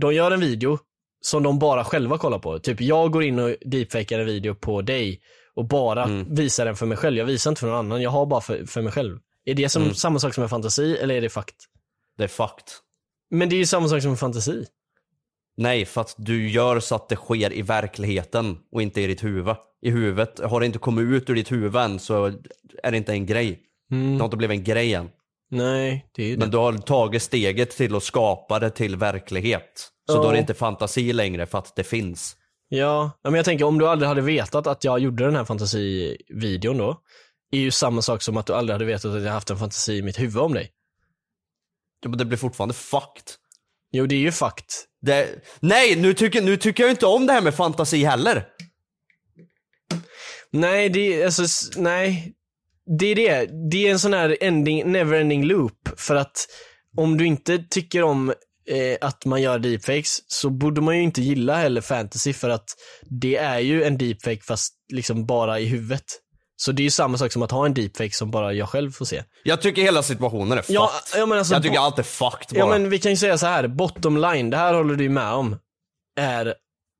[0.00, 0.78] de gör en video
[1.20, 2.58] som de bara själva kollar på.
[2.58, 5.20] Typ jag går in och deepfakar en video på dig
[5.54, 6.34] och bara Mm.
[6.34, 7.18] visar den för mig själv.
[7.18, 9.18] Jag visar inte för någon annan, jag har bara för, för mig själv.
[9.44, 9.94] Är det som, Mm.
[9.94, 11.56] samma sak som en fantasi eller är det fakt?
[12.18, 12.64] Det är fucked.
[13.30, 14.64] Men det är ju samma sak som en fantasi.
[15.56, 19.24] Nej, för att du gör så att det sker i verkligheten och inte i ditt
[19.24, 19.56] huvud.
[19.82, 22.24] I huvudet, har det inte kommit ut ur ditt huvud än så
[22.82, 23.60] är det inte en grej.
[23.90, 24.12] Mm.
[24.12, 25.08] Det har inte blivit en grej än.
[25.50, 26.40] Nej, det är ju det.
[26.40, 29.88] Men du har tagit steget till att skapa det till verklighet.
[30.10, 30.22] Så Ja.
[30.22, 32.36] då är det inte fantasi längre för att det finns.
[32.68, 35.44] Ja, ja, men jag tänker om du aldrig hade vetat att jag gjorde den här
[35.44, 37.00] fantasivideon då,
[37.52, 39.92] är ju samma sak som att du aldrig hade vetat att jag haft en fantasi
[39.92, 40.70] i mitt huvud om dig.
[42.02, 43.24] Ja, Men det blir fortfarande fucked.
[43.92, 44.84] Jo, det är ju fakt.
[45.00, 45.44] Det...
[45.60, 48.48] Nej, nu tycker, nu tycker jag inte om det här med fantasi heller.
[50.50, 52.34] Nej, det är alltså, nej.
[52.98, 53.50] Det är det.
[53.70, 55.88] Det är en sån här ending, never ending loop.
[55.96, 56.46] För att
[56.96, 58.28] om du inte tycker om
[58.68, 62.68] eh, att man gör deepfakes så borde man ju inte gilla heller fantasy för att
[63.02, 66.04] det är ju en deepfake fast liksom bara i huvudet.
[66.64, 68.90] Så det är ju samma sak som att ha en deepfake som bara jag själv
[68.92, 69.22] får se.
[69.42, 70.74] Jag tycker hela situationen är fucked.
[70.74, 72.58] Ja, ja, men alltså, jag tycker allt är fucked bara.
[72.58, 75.32] Ja men vi kan ju säga så här, bottom line, det här håller du med
[75.32, 75.56] om,
[76.20, 76.46] är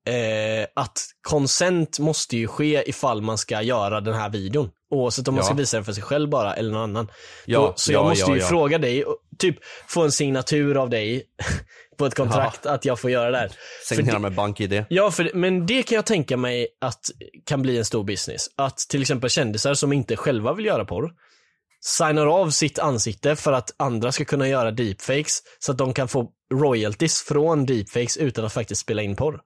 [0.08, 0.98] eh, att
[1.28, 4.70] consent måste ju ske ifall man ska göra den här videon.
[4.90, 5.46] Oavsett om man Ja.
[5.46, 7.08] ska visa den för sig själv bara eller någon annan.
[7.46, 9.56] Ja, Då, så jag ja, måste ja, ju fråga dig, och typ
[9.88, 11.22] få en signatur av dig
[12.03, 13.50] på ett kontrakt att jag får göra det här.
[13.84, 14.84] Signera med bank-id.
[14.88, 17.00] Ja, för, men det kan jag tänka mig att
[17.46, 18.46] kan bli en stor business.
[18.57, 21.11] Att till exempel kändisar som inte själva vill göra porr,
[21.80, 26.09] signar av sitt ansikte för att andra ska kunna göra deepfakes så att de kan
[26.09, 29.40] få royalties från deepfakes utan att faktiskt spela in porr.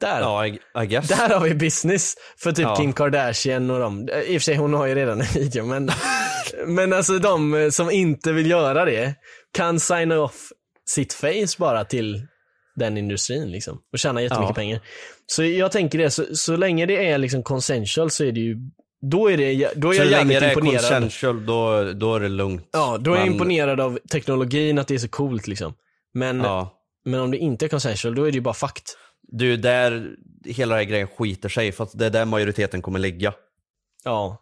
[0.00, 2.76] Där, Ja, I, I där har vi business för typ Ja.
[2.76, 4.08] Kim Kardashian och dem.
[4.26, 5.90] I och för sig hon har ju redan en video men,
[6.66, 9.14] men alltså de som inte vill göra det
[9.54, 10.48] kan signa off
[10.86, 12.26] sitt face bara till
[12.76, 14.54] den industrin liksom och tjäna jättemycket Ja.
[14.54, 14.80] pengar.
[15.26, 18.56] Så jag tänker det, så, så länge det är liksom consensual så är det ju,
[19.10, 20.80] då är, det, då är Så jag länge jävligt det är imponerad.
[20.80, 22.68] consensual, då, då är det lugnt.
[22.72, 25.74] Ja, då är jag Men- imponerad av teknologin, att det är så coolt liksom.
[26.14, 26.72] Men, Ja.
[27.04, 28.96] men om det inte är consensual, då är det ju bara fakt.
[29.40, 30.06] Ju där
[30.44, 33.32] hela den här grejen skiter sig, för att det är där majoriteten kommer ligga.
[34.04, 34.40] Ja.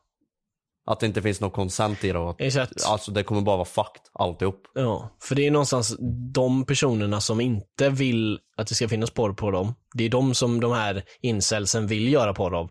[0.86, 2.84] Att det inte finns någon konsent i det att, Exakt.
[2.86, 4.62] alltså det kommer bara vara fucked alltihop.
[4.74, 5.96] Ja, för det är någonstans
[6.34, 9.74] de personerna som inte vill att det ska finnas porr på dem.
[9.94, 12.70] Det är de som de här incelsen vill göra porr av.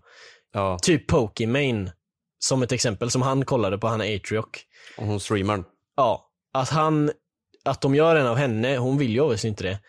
[0.54, 1.92] Ja, Typ Pokimane,
[2.40, 4.64] som ett exempel, som han kollade på, han är Atriok.
[4.98, 5.64] och hon streamern.
[5.98, 7.12] Ja, att han,
[7.66, 9.80] att de gör en av henne, hon vill ju obviously inte det.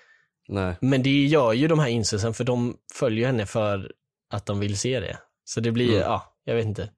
[0.48, 0.74] Nej.
[0.80, 3.92] Men det gör ju de här incelsen för de följer henne för
[4.30, 5.18] att de vill se det.
[5.44, 6.00] Så det blir, Mm.
[6.00, 6.88] ja, jag vet inte.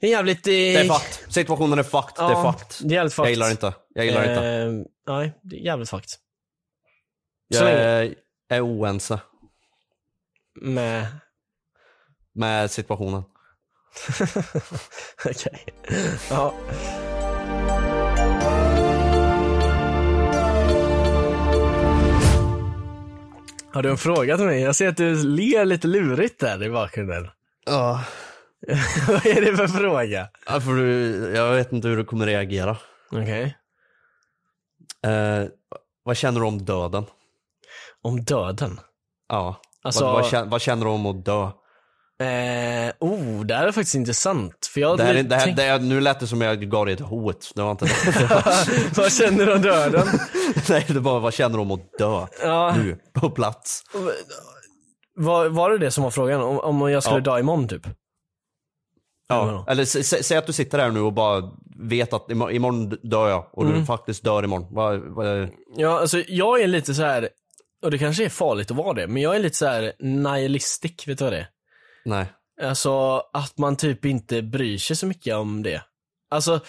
[0.00, 0.44] Det är jävligt...
[0.44, 1.32] Det är fucked.
[1.32, 2.14] Situationen är fucked.
[2.16, 2.88] det är fucked.
[2.88, 3.26] Det är jävligt fucked.
[3.26, 3.74] Jag gillar det inte.
[3.94, 4.46] Jag gillar det inte.
[4.46, 6.08] Eh, nej, det är jävligt fucked.
[6.10, 6.16] så
[7.48, 8.14] Jag länge-
[8.48, 9.20] är, oense
[10.60, 11.06] Med,
[12.34, 13.22] med situationen.
[15.24, 15.64] okej.
[16.30, 16.54] Ja.
[23.72, 24.60] Har du en fråga till mig?
[24.62, 27.28] Jag ser att du ler lite lurigt där i bakgrunden.
[27.66, 28.04] Ja.
[29.08, 30.28] Vad är det för fråga?
[30.46, 32.76] Ja, för du, jag vet inte hur du kommer reagera.
[33.12, 33.56] Okej.
[35.06, 35.44] Eh,
[36.04, 37.04] vad känner du om döden?
[38.02, 38.80] Om döden?
[39.28, 39.60] Ja.
[39.82, 41.42] Alltså- vad, vad, känner, vad känner du om att dö?
[42.18, 44.66] Eh, oh, det här är faktiskt intressant.
[44.74, 46.94] För jag Det här, är- det här, det nu lät det som jag gav dig
[46.94, 47.52] ett hot.
[47.54, 47.84] Det var inte
[48.96, 50.06] Vad känner du om döden?
[50.68, 52.26] Nej, det var vad känner du om att dö?
[52.42, 52.74] Ja.
[52.76, 53.82] Nu, på plats.
[55.14, 56.40] Var, var det det som var frågan?
[56.42, 57.32] Om, om jag skulle Ja.
[57.32, 57.86] dö imorgon typ?
[59.28, 59.64] Ja.
[59.68, 61.42] Eller sä- sä- säg att du sitter här nu och bara
[61.78, 63.80] vet att imorgon, imorgon dör jag och Mm.
[63.80, 64.66] du faktiskt dör imorgon.
[64.70, 67.28] Vad, vad, Ja, alltså jag är lite så här
[67.82, 71.08] och det kanske är farligt att vara det, men jag är lite så här nihilistic,
[71.08, 71.48] vet du vad det är?
[72.04, 72.26] nej.
[72.62, 75.82] Alltså att man typ inte bryr sig så mycket om det.
[76.30, 76.60] Alltså,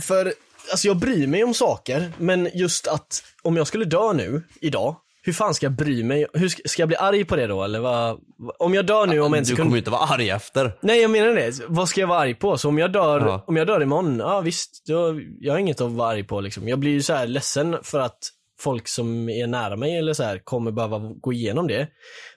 [0.00, 0.32] för,
[0.70, 4.96] alltså jag bryr mig om saker, men just att om jag skulle dö nu, idag,
[5.26, 6.26] hur fan ska jag bry mig?
[6.32, 8.20] Hur ska, ska jag bli arg på det då eller vad?
[8.58, 9.58] Om jag dör nu om en Du sekund.
[9.58, 10.78] kommer ju inte vara arg efter.
[10.80, 12.58] Nej jag menar det, vad ska jag vara arg på?
[12.58, 13.44] Så om jag dör, Ja.
[13.46, 16.68] om jag dör imorgon, ja visst, då, jag har inget att vara arg på liksom.
[16.68, 18.18] Jag blir ju så här ledsen för att
[18.58, 21.88] folk som är nära mig eller så här kommer behöva gå igenom det.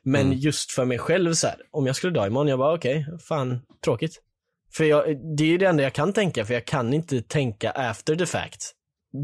[0.04, 0.38] Men Mm.
[0.38, 3.60] just för mig själv så här, om jag skulle dö imorgon, jag bara okej, fan
[3.86, 4.22] tråkigt.
[4.74, 5.04] För jag,
[5.38, 8.26] det är ju det enda jag kan tänka, för jag kan inte tänka after the
[8.26, 8.72] fact.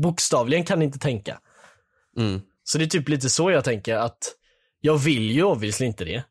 [0.03, 1.39] Bokstavligen kan inte tänka.
[2.17, 2.41] Mm.
[2.67, 4.35] Så det är typ lite så jag tänker att
[4.81, 6.23] jag vill ju obviously inte det.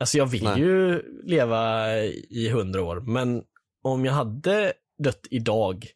[0.00, 0.60] Alltså jag vill Nej.
[0.60, 1.94] ju leva
[2.30, 3.42] i hundra år, men
[3.82, 5.86] om jag hade dött idag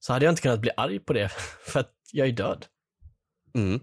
[0.00, 1.28] så hade jag inte kunnat bli arg på det
[1.66, 2.66] för att jag är död.
[3.54, 3.80] Mm.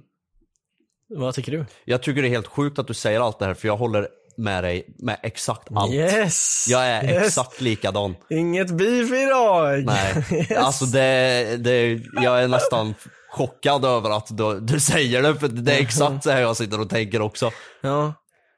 [1.09, 1.65] Vad tycker du?
[1.85, 4.07] Jag tycker det är helt sjukt att du säger allt det här för jag håller
[4.37, 5.93] med dig med exakt allt.
[5.93, 6.65] Yes!
[6.69, 7.27] Jag är yes.
[7.27, 8.15] exakt likadan.
[8.29, 9.85] Inget beef idag!
[9.85, 10.51] Nej, Yes.
[10.51, 12.93] alltså det, det, jag är nästan
[13.37, 16.81] chockad över att du, du säger det för det är exakt så här jag sitter
[16.81, 17.51] och tänker också.
[17.81, 18.13] Ja,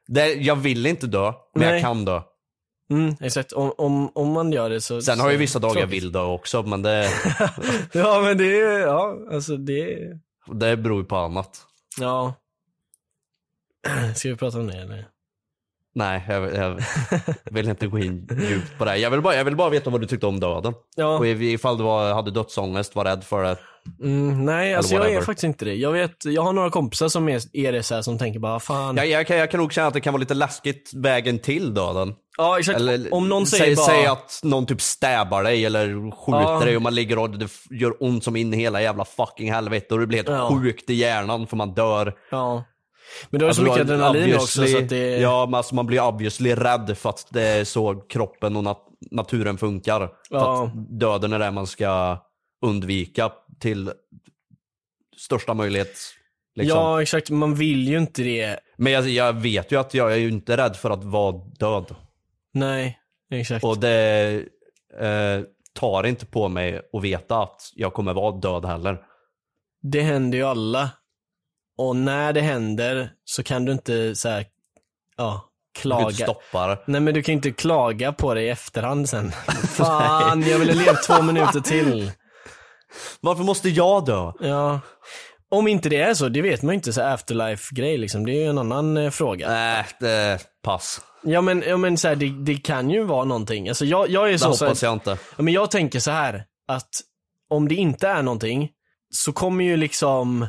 [0.08, 1.74] Det, jag vill inte dö, men Nej.
[1.74, 2.22] jag kan dö.
[2.92, 3.52] mm, exakt.
[3.52, 5.02] Om, om, om man gör det så...
[5.02, 7.10] Sen har jag vissa dagar jag vill dö också, men det,
[7.94, 9.98] Ja men det är, ja alltså det
[10.54, 11.62] det beror ju på annat.
[12.00, 12.34] ja.
[14.16, 15.08] Ska vi prata om det eller?
[15.96, 16.80] Nej, jag, jag
[17.52, 18.98] vill inte gå in djupt på det.
[18.98, 20.74] Jag vill, bara, jag vill bara veta vad du tyckte om döden.
[20.96, 21.18] Ja.
[21.18, 23.58] Och ifall du var, hade dödsångest, var rädd för det.
[24.04, 25.76] Mm, nej, alltså jag är faktiskt inte det.
[25.76, 28.60] Jag vet, jag har några kompisar som är, är det så här, som tänker bara,
[28.60, 28.98] fan.
[28.98, 31.74] Jag, jag, kan, jag kan nog känna att det kan vara lite läskigt vägen till
[31.74, 32.14] döden.
[32.38, 32.80] ja, exakt.
[32.80, 36.60] Eller, Om någon säger säg, bara, säg att någon typ stäbar dig eller skjuter Ja.
[36.66, 39.94] dig och man ligger och det gör ont som in i hela jävla fucking helvete
[39.94, 40.50] och du blir helt Ja.
[40.50, 42.14] sjukt i hjärnan för man dör.
[42.32, 42.64] ja.
[43.30, 45.76] Men du har ju så Alltså, mycket adrenalin också så att det, Ja, men alltså
[45.76, 50.00] man blir obviously rädd för att det är så kroppen och nat- naturen funkar.
[50.00, 50.64] För Ja.
[50.66, 52.18] att döden är det man ska
[52.66, 53.92] undvika till
[55.18, 55.98] största möjlighet.
[56.56, 56.78] Liksom.
[56.80, 58.60] ja exakt, man vill ju inte det.
[58.78, 61.96] Men jag, jag vet ju att jag är ju inte rädd för att vara död.
[62.54, 63.00] Nej,
[63.32, 63.64] exakt.
[63.66, 64.44] Och det
[65.00, 65.42] eh,
[65.74, 68.98] tar inte på mig att veta att jag kommer vara död heller.
[69.82, 70.90] Det händer ju alla.
[71.80, 74.46] Och när det händer så kan du inte så här,
[75.18, 76.12] ja, kan klaga.
[76.12, 76.80] stoppa det.
[76.88, 79.32] Nej men du kan ju inte klaga på det i efterhand sen.
[79.74, 82.12] Fan, jag ville levt två minuter till.
[83.22, 84.32] Varför måste jag dö?
[84.40, 84.80] Ja.
[85.52, 88.26] Om inte det är så, det vet man ju inte, så afterlife-grej liksom.
[88.26, 89.50] Det är ju en annan eh, fråga.
[89.50, 91.02] Nej, det pass.
[91.24, 93.70] Ja men, ja, men så här, det, det kan ju vara någonting.
[93.70, 95.18] Alltså jag, jag är Det så, så hoppas här, jag inte.
[95.38, 96.90] ja, men jag tänker så här att
[97.50, 98.70] om det inte är någonting
[99.10, 100.48] så kommer ju liksom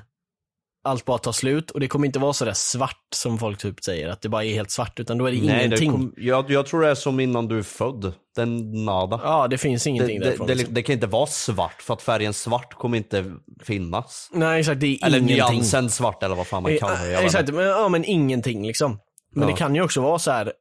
[0.84, 3.84] allt bara ta slut och det kommer inte vara så där svart som folk typ
[3.84, 5.90] säger, att det bara är helt svart, utan då är det Nej, det ingenting.
[5.90, 8.12] kom, jag, jag tror det är som innan du är född.
[8.36, 9.20] Den nada.
[9.24, 10.46] Ja, det finns det, ingenting det, därifrån.
[10.46, 10.74] det, liksom.
[10.74, 14.28] det kan inte vara svart, för att färgen svart kommer inte finnas.
[14.32, 15.36] Nej exakt, det är Eller ingenting.
[15.36, 17.14] nyansen svart eller vad fan man kallar det.
[17.14, 18.98] Eh, Exakt, men, ja men ingenting liksom.
[19.34, 19.50] Men Ja.
[19.54, 20.52] det kan ju också vara så här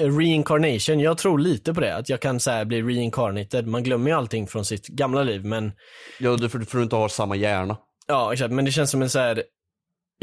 [0.00, 1.96] re- reincarnation, jag tror lite på det.
[1.96, 3.66] Att jag kan så bli reincarnated.
[3.66, 5.72] Man glömmer ju allting från sitt gamla liv men
[6.20, 7.76] Ja, för, för du inte har samma hjärna.
[8.06, 8.52] Ja, exakt.
[8.52, 9.42] Men det känns som en så här.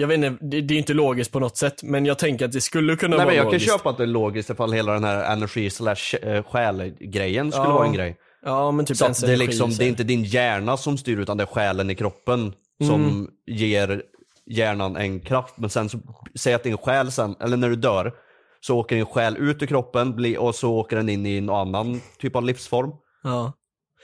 [0.02, 2.52] Jag vet inte, det, det är inte logiskt på något sätt, men jag tänker att
[2.52, 3.66] det skulle kunna Nej vara men jag logiskt.
[3.70, 7.68] kan köpa att det är logiskt ifall hela den här energi slash eh, själ-grejen skulle
[7.68, 7.74] Ja.
[7.74, 8.18] vara en grej.
[8.46, 9.90] Ja, men typ Så ens att det är energi, liksom, så det är här.
[9.90, 12.54] inte din hjärna som styr utan det är själen i kroppen
[12.88, 13.28] som Mm.
[13.48, 14.02] ger
[14.46, 15.54] hjärnan en kraft.
[15.58, 16.00] Men sen så,
[16.40, 18.14] säg att din själ sen, eller när du dör,
[18.62, 21.50] så åker din själ ut ur kroppen bli- och så åker den in i en
[21.50, 22.90] annan typ av livsform.
[23.24, 23.54] Ja.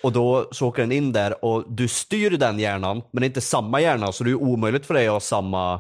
[0.04, 3.28] Och då så åker den in där och du styr den hjärnan, men det är
[3.28, 5.80] inte samma hjärna så det är omöjligt för dig att ha samma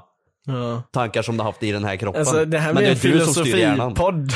[0.50, 0.84] Ja.
[0.91, 2.20] tankar som du haft i den här kroppen.
[2.20, 3.95] Alltså det här men en det är du hjärnan.
[3.95, 4.32] filosofipodd.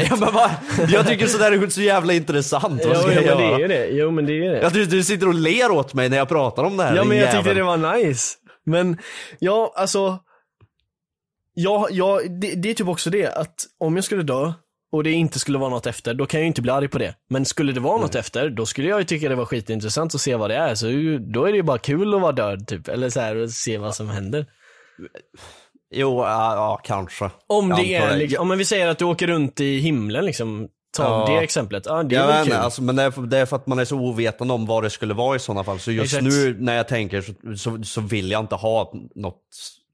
[0.10, 0.50] Ja, men vad?
[0.88, 2.84] Jag tycker sådär är så jävla intressant.
[2.86, 3.68] Vad Jo, ska jo, jag men det är göra?
[3.68, 3.86] det.
[3.86, 4.60] Jo, men det är det.
[4.60, 6.96] Jag tror du sitter och ler åt mig när jag pratar om det här.
[6.96, 7.42] Ja men jag jävel.
[7.42, 8.36] tyckte det var nice.
[8.66, 8.98] Men,
[9.38, 10.18] ja alltså.
[11.54, 14.52] Ja, ja det, det är typ också det att om jag skulle dö
[14.92, 16.98] och det inte skulle vara något efter, då kan jag ju inte bli arg på
[16.98, 17.14] det.
[17.30, 20.20] Men skulle det vara något efter, då skulle jag ju tycka det var skitintressant att
[20.20, 20.74] se vad det är.
[20.74, 20.86] Så
[21.32, 22.88] då är det ju bara kul att vara död typ.
[22.88, 24.46] Eller så här, och se vad som händer.
[25.94, 27.30] Jo, ja, ja kanske.
[27.46, 30.68] Om det är liksom, om vi säger att du åker runt i himlen liksom.
[30.96, 31.34] Ta Ja.
[31.34, 31.86] det exemplet.
[31.86, 32.54] Ja, det är Jag väl kul.
[32.54, 34.82] alltså, men det är, för, det är för att man är så ovetande om vad
[34.82, 35.78] det skulle vara i sådana fall.
[35.78, 36.24] Så just Exakt.
[36.34, 39.36] nu när jag tänker så, så, så vill jag inte ha något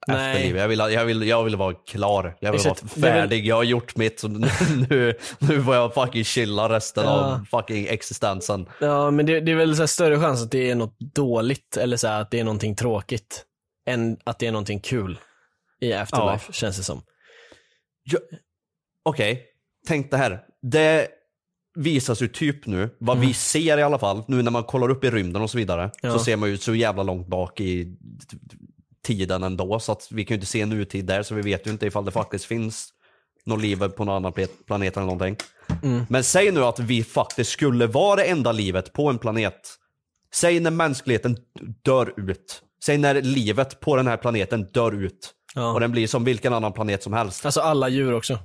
[0.09, 0.33] Nej.
[0.33, 0.57] efterliv.
[0.57, 2.37] Jag vill, jag, vill, jag vill vara klar.
[2.41, 2.83] Jag vill Exakt.
[2.83, 3.47] vara färdig.
[3.47, 4.21] Jag har gjort mitt.
[4.21, 4.49] Så nu,
[4.91, 7.11] nu, nu får jag fucking chilla resten Ja.
[7.11, 8.67] av fucking existensen.
[8.81, 11.97] Ja, men det, det är väl så större chans att det är något dåligt eller
[11.97, 13.43] så att det är någonting tråkigt.
[13.87, 15.19] Än att det är någonting kul
[15.81, 17.03] i Afterlife, känns det som.
[18.03, 18.19] Ja,
[19.03, 19.47] Okej,
[19.87, 20.41] tänk det här.
[20.63, 21.09] Det
[21.79, 25.05] visas ju typ nu, vad vi ser i alla fall, nu när man kollar upp
[25.05, 25.93] i rymden och så vidare, Mm.
[26.03, 26.13] Ja.
[26.13, 27.97] så ser man ju så jävla långt bak i
[29.03, 31.71] tiden ändå, så att vi kan ju inte se nutid där, så vi vet ju
[31.71, 32.89] inte ifall det faktiskt finns
[33.45, 35.37] något liv på någon annan pla- planet eller någonting.
[35.83, 36.05] Mm.
[36.09, 39.61] Men säg nu att vi faktiskt skulle vara det enda livet på en planet.
[40.35, 41.37] Säg när mänskligheten
[41.83, 42.63] dör ut.
[42.85, 45.33] Säg när livet på den här planeten dör ut.
[45.55, 45.73] Ja.
[45.73, 47.47] Och den blir som vilken annan planet som helst.
[47.47, 48.39] Alltså alla djur också.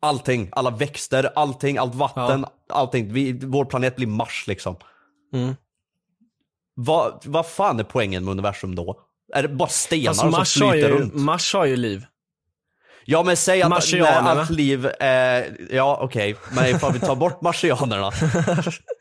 [0.00, 3.12] Allting, alla växter, allting, allt vatten, allting.
[3.12, 4.76] Vi, vår planet blir Mars liksom.
[5.34, 5.56] Mm.
[6.74, 9.00] Vad, vad fan är poängen med universum då?
[9.34, 11.14] Är det bara stenar Mars som har, flyter ju, runt?
[11.14, 12.06] Mars har ju liv.
[13.04, 17.42] Ja men säg att när allt liv är, ja okej, men ifall vi tar bort
[17.42, 18.12] marsianerna.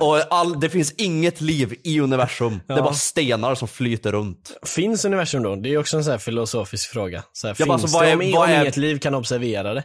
[0.00, 2.82] och all, det finns inget liv i universum, det är Ja.
[2.82, 4.58] bara stenar som flyter runt.
[4.66, 5.56] Finns universum då?
[5.56, 7.22] Det är också en sån filosofisk fråga.
[7.32, 9.14] Så här, Ja, men finns alltså, vad det är- om, vad är- inget liv kan
[9.14, 9.84] observera det?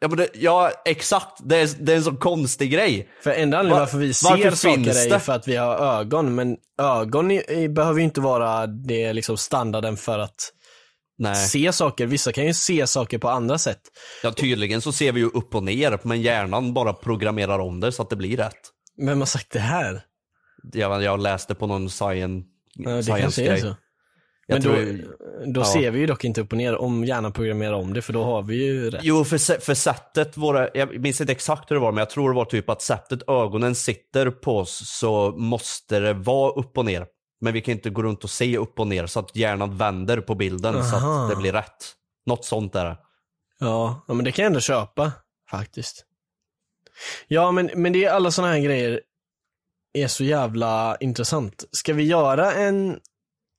[0.00, 3.08] Ja, det, ja exakt, det är, det är en sån konstig grej.
[3.24, 5.20] För enda anledningen Va- varför vi ser varför saker finns är det?
[5.20, 9.96] för att vi har ögon, men ögon i, behöver ju inte vara det liksom standarden
[9.96, 10.52] för att
[11.18, 11.34] Nej.
[11.48, 12.06] se saker.
[12.06, 13.80] Vissa kan ju se saker på andra sätt.
[14.22, 17.92] Ja tydligen så ser vi ju upp och ner, men hjärnan bara programmerar om det
[17.92, 18.60] så att det blir rätt.
[18.96, 20.02] Vem har sagt det här?
[20.72, 23.60] Jag, jag läste på någon science, Ja, det science är grej.
[23.60, 23.66] så.
[24.46, 25.16] Jag Men då, tror-
[25.52, 25.64] då ja.
[25.64, 28.24] ser vi ju dock inte upp och ner om hjärnan programmerar om det, för då
[28.24, 29.00] har vi ju rätt.
[29.04, 32.30] Jo, för, för sättet våra, jag minns inte exakt hur det var, men jag tror
[32.30, 36.84] det var typ att sättet ögonen sitter på oss så måste det vara upp och
[36.84, 37.06] ner.
[37.40, 40.20] Men vi kan inte gå runt och se upp och ner så att hjärnan vänder
[40.20, 41.24] på bilden så Aha.
[41.24, 41.92] att det blir rätt.
[42.26, 42.98] Något sånt är det.
[43.60, 45.12] Ja, ja men det kan jag ändå köpa,
[45.50, 46.04] faktiskt.
[47.28, 49.00] Ja, men, men det är alla såna här grejer
[49.92, 51.64] är så jävla intressant.
[51.72, 52.98] Ska vi göra en...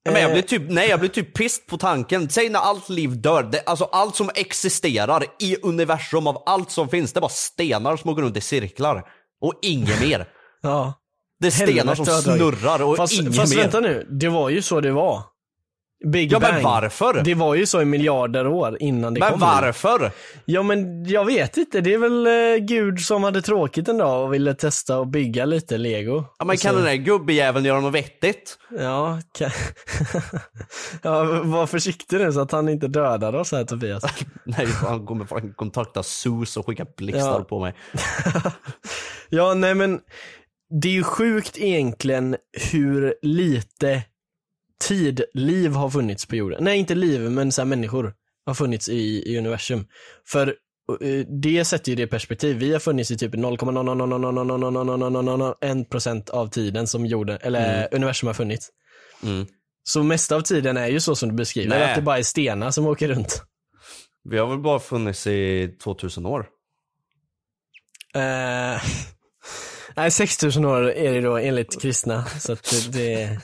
[0.05, 2.29] Ja, Men jag eh, blir typ, nej jag blir typ pissed på tanken.
[2.29, 6.89] Säg när allt liv dör, det, alltså allt som existerar i universum av allt som
[6.89, 9.09] finns, det är bara stenar som går runt i cirklar.
[9.41, 10.29] Och inget mer.
[10.65, 10.93] Ja.
[11.39, 13.61] Det är stenar som snurrar och fast, inget fast mer.
[13.61, 15.23] vänta nu, det var ju så det var.
[16.07, 16.53] Big Ja, Bang.
[16.53, 17.21] men varför?
[17.23, 19.39] Det var ju så i miljarder år innan det Men kom.
[19.39, 20.11] varför?
[20.45, 24.23] Ja men jag vet inte, det är väl eh, Gud som hade tråkigt en dag
[24.25, 26.23] och ville testa och bygga lite lego.
[26.39, 28.57] Ja men Och kan så- den där gubbjäveln göra något vettigt?
[28.79, 29.49] Ja, kan...
[31.01, 34.03] ja, var försiktig nu så att han inte dödar oss här Tobias.
[34.45, 37.43] Nej, han kommer fan kontakta SUS och skicka blixtar Ja.
[37.43, 37.73] på mig.
[39.29, 39.99] Ja, nej men
[40.81, 42.35] det är ju sjukt egentligen
[42.71, 44.03] hur lite
[44.87, 46.63] tid liv har funnits på jorden.
[46.63, 48.13] Nej, inte liv, men så här människor
[48.45, 49.87] har funnits i, i universum.
[50.27, 50.55] För
[51.41, 52.57] det sätter ju det i perspektiv.
[52.57, 58.69] Vi har funnits i typ 0,0000001% av tiden som jorden, eller universum har funnits.
[59.23, 59.45] Mm.
[59.83, 61.89] Så mesta av tiden är ju så som du beskriver, Nej.
[61.89, 63.43] att det bara är stenar som åker runt.
[64.29, 66.45] Vi har väl bara funnits i 2000 år?
[69.95, 72.25] Nej, 6000 år är det då enligt kristna.
[72.25, 73.39] Så att det, det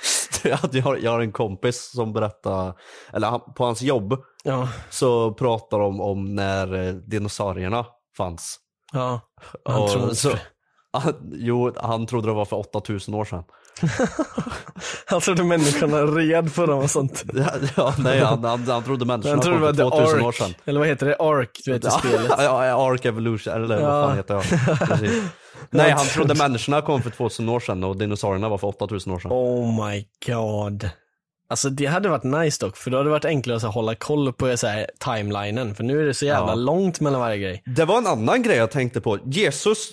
[0.52, 2.74] att jag, har, jag har en kompis som berättar,
[3.12, 7.86] eller han, på hans jobb Ja, så pratar de om när eh, dinosaurierna
[8.16, 8.58] fanns.
[8.92, 9.20] ja.
[9.64, 10.30] Han Och tror inte så,
[10.92, 13.44] han, jo, han trodde det var för 8000 år sedan.
[15.06, 17.24] Han trodde människorna red på dem och sånt.
[17.34, 20.22] Ja, ja, nej, han, han, han trodde människorna Han trodde kom var för The 2000
[20.26, 20.54] år sedan.
[20.64, 21.16] Eller vad heter det?
[21.18, 22.32] Ark, du vet i spelet.
[22.38, 24.44] Ja, ja, Ark Evolution, eller vad fan heter jag?
[24.88, 25.22] Precis.
[25.70, 29.18] Nej, han trodde människorna kom för 2000 år sedan och dinosaurierna var för 8000 år
[29.18, 29.32] sedan.
[29.32, 30.90] Oh my god.
[31.48, 34.32] Alltså det hade varit nice dock, för då hade det varit enklare att hålla koll
[34.32, 35.74] på så här, timelinen.
[35.74, 36.54] För nu är det så jävla Ja.
[36.54, 37.62] långt mellan varje grej.
[37.66, 39.18] Det var en annan grej jag tänkte på.
[39.24, 39.88] Jesus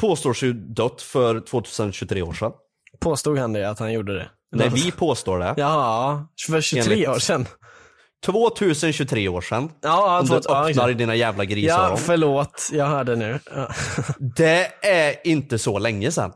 [0.00, 2.52] påstås ju dött för 2023 år sedan.
[3.00, 4.28] Påstod han det, att han gjorde det?
[4.56, 5.54] Nej, vi påstår det.
[5.56, 7.46] Jaha, för 23 Enligt- år sedan.
[8.26, 9.70] 2023 år sedan.
[9.82, 11.96] Ja, Om du ja, öppnar i dina jävla Ja, grisöron.
[11.98, 12.68] förlåt.
[12.72, 13.40] Jag hörde nu.
[13.54, 13.68] Ja.
[14.36, 16.32] Det är inte så länge sedan.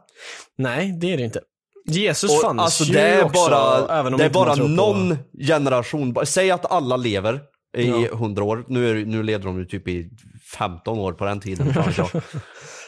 [0.58, 1.40] Nej, det är det inte.
[1.86, 4.64] Jesus Och fanns alltså ju det är också, bara, även om det är bara tror
[4.64, 6.16] på- någon generation.
[6.26, 7.40] Säg att alla lever
[7.76, 7.96] i Ja.
[8.12, 8.64] 100 år.
[8.68, 10.10] Nu, är, nu levde de ju typ i
[10.58, 11.74] 15 år på den tiden.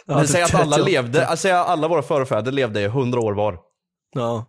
[0.07, 0.91] Ja, Men typ säg att alla 38.
[0.91, 3.59] levde, alltså, alla våra förfäder levde i 100 år var.
[4.15, 4.47] Ja.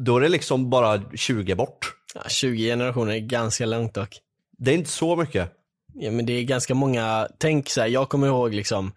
[0.00, 1.93] Då är det liksom bara 20 bort.
[2.14, 4.18] Ja, 20 generationer är ganska långt dock.
[4.58, 5.50] Det är inte så mycket.
[5.94, 8.92] Ja men det är ganska många, tänk så här, jag kommer ihåg liksom,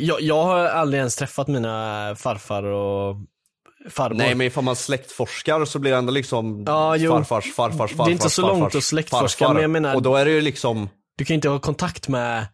[0.00, 3.16] jag, jag har aldrig ens träffat mina farfar och
[3.90, 4.16] farmor.
[4.18, 7.10] Nej men ifall man släktforskar så blir det ändå liksom Ja, jo.
[7.12, 9.54] farfars farfars farfars Det är inte så farfars, långt att släktforska, farfar.
[9.54, 10.88] men jag menar- Och då är det ju liksom,
[11.18, 12.46] Du kan ju inte ha kontakt med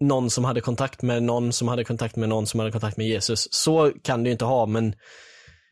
[0.00, 3.06] någon som hade kontakt med någon som hade kontakt med någon som hade kontakt med
[3.06, 3.48] Jesus.
[3.50, 4.94] Så kan du ju inte ha men,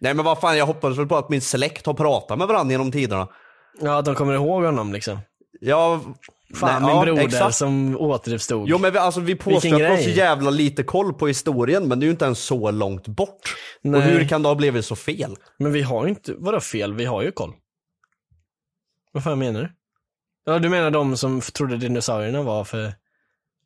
[0.01, 2.72] nej men vad fan jag hoppas väl på att min släkt har pratat med varandra
[2.72, 3.28] genom tiderna.
[3.81, 5.18] Ja de kommer ihåg honom liksom.
[5.61, 6.01] Ja,
[6.55, 7.55] Fan nej, min ja, broder exakt.
[7.55, 8.68] som återuppstod.
[8.68, 11.89] Jo men vi, alltså, vi påstår att vi har så jävla lite koll på historien
[11.89, 13.57] men det är ju inte ens så långt bort.
[13.83, 13.99] Nej.
[13.99, 15.37] Och hur kan det ha blivit så fel?
[15.59, 16.95] Men vi har ju inte, vadå fel?
[16.95, 17.53] Vi har ju koll.
[19.12, 19.70] Vad fan menar du?
[20.47, 22.93] Ja du menar de som trodde dinosaurierna var för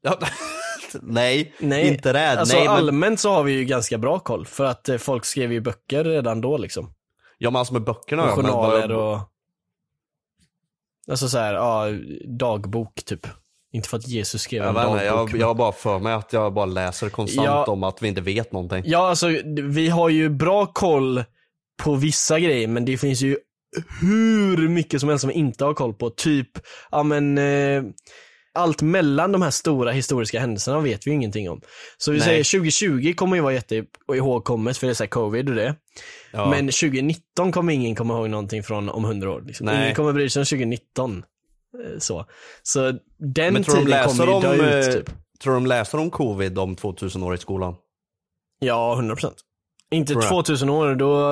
[0.03, 0.19] Ja,
[1.03, 2.31] nej, Nej, inte det.
[2.31, 5.25] Alltså nej, men, allmänt så har vi ju ganska bra koll för att eh, folk
[5.25, 6.95] skrev ju böcker redan då liksom.
[7.39, 8.25] ja men alltså med böckerna.
[8.25, 9.19] Och journaler och
[11.11, 11.87] Alltså så här, ja,
[12.27, 13.27] dagbok typ.
[13.73, 15.03] Inte för att Jesus skrev en dagbok.
[15.03, 17.65] jag, jag har bara för mig att jag bara läser konstant Ja.
[17.65, 18.83] om att vi inte vet någonting.
[18.87, 19.27] Ja alltså
[19.63, 21.25] vi har ju bra koll
[21.83, 23.37] på vissa grejer men det finns ju
[24.01, 26.11] hur mycket som helst som vi inte har koll på.
[26.11, 26.49] Typ,
[26.91, 27.83] ja men eh,
[28.53, 31.61] allt mellan de här stora historiska händelserna vet vi ju ingenting om.
[31.99, 32.26] Så vi Nej.
[32.26, 33.84] säger 2020 kommer ju vara jätte
[34.14, 35.74] ihågkommet för det är så covid och det.
[36.32, 36.51] Ja.
[36.51, 39.42] Men 2019 kommer ingen komma ihåg någonting från om 100 år.
[39.46, 39.68] Liksom.
[39.68, 41.22] Ingen kommer bry sig om 2019.
[41.84, 42.26] eh, Så,
[42.62, 45.11] så den Men tror de tiden läser kommer ju om, dö ut eh, typ.
[45.42, 47.74] tror de läser om covid om 2000 år i skolan?
[48.61, 49.32] Ja, 100%.
[49.90, 50.30] Inte Tror jag.
[50.30, 51.26] 2000 år, då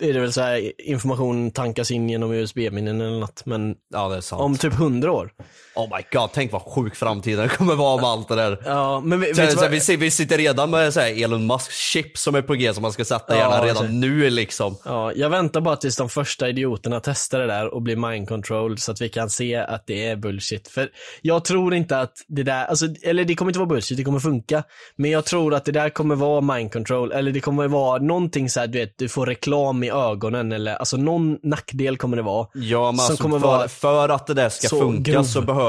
[0.00, 3.46] är det väl så här information tankas in genom USB-minnen eller något.
[3.46, 5.32] Men Ja om typ 100 år.
[5.74, 8.58] Oh my god, tänk vad sjuk framtiden kommer vara med allt det där.
[8.64, 12.18] Ja, men vi, Så, så, vi, vi sitter redan med så här Elon Musk chip
[12.18, 14.76] som är på G som man ska sätta Ja, gärna redan nu liksom.
[14.84, 18.78] Ja, jag väntar bara tills de första idioterna testar det där och blir mind control
[18.78, 20.68] så att vi kan se att det är bullshit.
[20.68, 20.88] För
[21.22, 24.20] jag tror inte att det där, alltså, eller det kommer inte vara bullshit, det kommer
[24.20, 24.62] funka.
[24.96, 28.50] Men jag tror att det där kommer vara mind control, eller det kommer vara någonting
[28.50, 32.22] så här, du vet, du får reklam i ögonen eller, alltså någon nackdel kommer det
[32.22, 32.46] vara.
[32.54, 35.22] Ja men Som alltså, kommer för, vara för att det där ska funka grov.
[35.24, 35.61] så behöver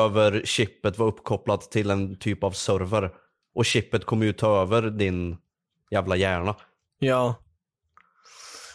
[0.45, 3.11] chippet vara uppkopplat till en typ av server.
[3.55, 5.37] Och chippet kommer ju ta över din
[5.91, 6.55] jävla hjärna.
[6.99, 7.35] Ja.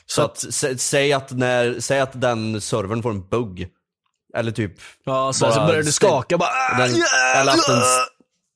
[0.07, 3.69] Så att, sä, säg att när, säg att den servern får en bugg.
[4.35, 4.73] Eller typ,
[5.05, 6.49] Ja, så, så börjar du skaka bara.
[6.49, 7.83] "Ah, den, yeah!" eller att den,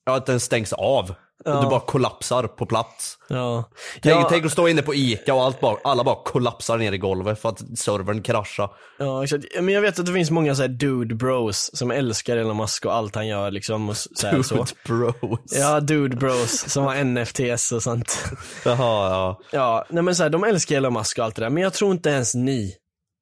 [0.05, 1.15] ja, att den stängs av.
[1.45, 1.57] Ja.
[1.57, 3.17] Och du bara kollapsar på plats.
[3.29, 3.69] Ja.
[4.01, 6.91] Tänk, ja, tänk att stå inne på Ica och allt bara, alla bara kollapsar ner
[6.91, 8.69] i golvet för att servern kraschar.
[8.99, 9.45] ja, exakt.
[9.55, 12.85] Men jag vet att det finns många så här dude bros som älskar Elon Musk
[12.85, 13.89] och allt han gör liksom.
[13.89, 14.31] Och så.
[14.31, 15.39] Dude bros.
[15.51, 18.25] Ja, dude bros som har NFTs och sånt.
[18.65, 19.39] Jaha, ja.
[19.51, 21.73] Ja, nej men så här, de älskar Elon Musk och allt det där, men jag
[21.73, 22.75] tror inte ens ni,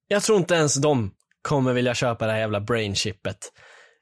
[0.08, 1.12] jag tror inte ens de
[1.42, 3.38] kommer vilja köpa det här jävla brainchippet.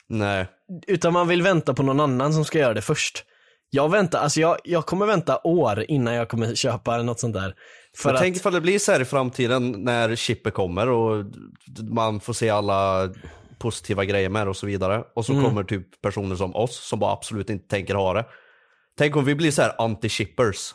[0.09, 0.47] Nej.
[0.87, 3.23] Utan man vill vänta på någon annan som ska göra det först.
[3.69, 7.55] Jag väntar, alltså jag, jag kommer vänta år innan jag kommer köpa något sånt där.
[7.97, 11.25] För att, tänk ifall det blir så här i framtiden när chippet kommer och
[11.91, 13.09] man får se alla
[13.59, 15.03] positiva grejer med det och så vidare.
[15.15, 15.45] Och så Mm.
[15.45, 18.25] kommer typ personer som oss som bara absolut inte tänker ha det.
[18.97, 20.71] Tänk om vi blir så här anti-chippers.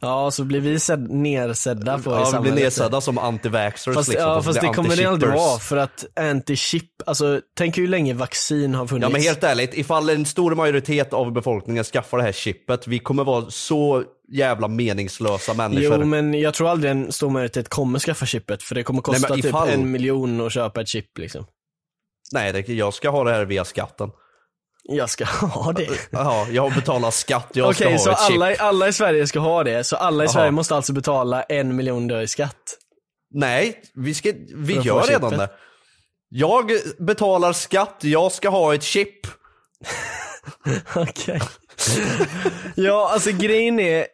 [0.00, 2.54] Ja, så blir vi sedd, nersedda på i Ja, vi blir samhället.
[2.64, 4.28] nedsedda som anti-vaxxers Fast, liksom.
[4.28, 8.74] ja, fast det kommer det aldrig vara, för att anti-chip, alltså tänk hur länge vaccin
[8.74, 9.02] har funnits.
[9.02, 12.98] Ja men helt ärligt, ifall en stor majoritet av befolkningen skaffar det här chippet, vi
[12.98, 15.98] kommer vara så jävla meningslösa människor.
[16.00, 19.02] Jo men jag tror aldrig en stor majoritet kommer skaffa chippet för det kommer Nej,
[19.20, 21.46] kosta men typ ifall- en miljon att köpa ett chip liksom.
[22.32, 24.10] Nej, det, jag ska ha det här via skatten.
[24.90, 25.88] Jag ska ha det.
[26.10, 28.34] Ja, jag betalar skatt, jag ska Okej, ha så ett chip.
[28.36, 30.32] alla, alla i Sverige ska ha det, så alla i Jaha.
[30.32, 32.76] Sverige måste alltså betala en miljon då i skatt?
[33.34, 35.38] Nej, vi, ska, vi För gör redan chippet.
[35.50, 35.50] det.
[36.28, 39.26] Jag betalar skatt, jag ska ha ett chip.
[40.96, 41.40] Okej.
[42.74, 44.06] ja, alltså grejen är,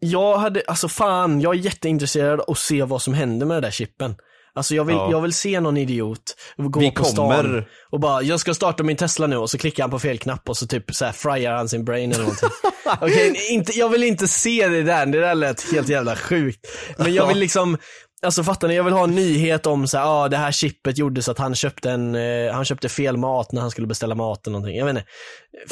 [0.00, 3.62] jag hade, alltså fan, jag är jätteintresserad av att se vad som händer med den
[3.62, 4.16] där chippen.
[4.58, 5.10] Alltså jag vill, Ja.
[5.10, 8.82] jag vill se någon idiot gå Vi på stan kommer- och bara, jag ska starta
[8.82, 11.12] min Tesla nu och så klickar han på fel knapp och så typ så här
[11.12, 12.48] fryar han sin brain eller någonting.
[13.00, 16.66] Okej, inte, jag vill inte se det där, det där lät helt jävla sjukt.
[16.96, 17.78] Men jag vill liksom,
[18.22, 20.98] alltså fattar ni, jag vill ha en nyhet om så här, ah, det här chippet
[20.98, 24.14] gjorde så att han köpte en, eh, han köpte fel mat när han skulle beställa
[24.14, 24.76] mat eller någonting.
[24.78, 25.04] Jag vet inte.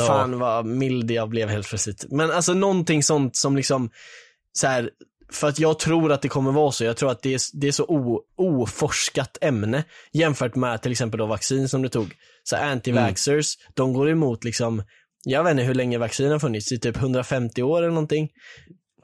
[0.07, 2.05] Fan vad mild jag blev helt plötsligt.
[2.11, 3.91] Men alltså någonting sånt som liksom,
[4.53, 4.91] så här,
[5.33, 6.85] för att jag tror att det kommer vara så.
[6.85, 11.19] Jag tror att det är, det är så o, oforskat ämne jämfört med till exempel
[11.19, 12.13] då vaccin som du tog.
[12.43, 14.83] Så här anti-vaxxers, de går emot liksom,
[15.25, 18.31] jag vet inte hur länge vaccin har funnits, i typ 150 år eller någonting.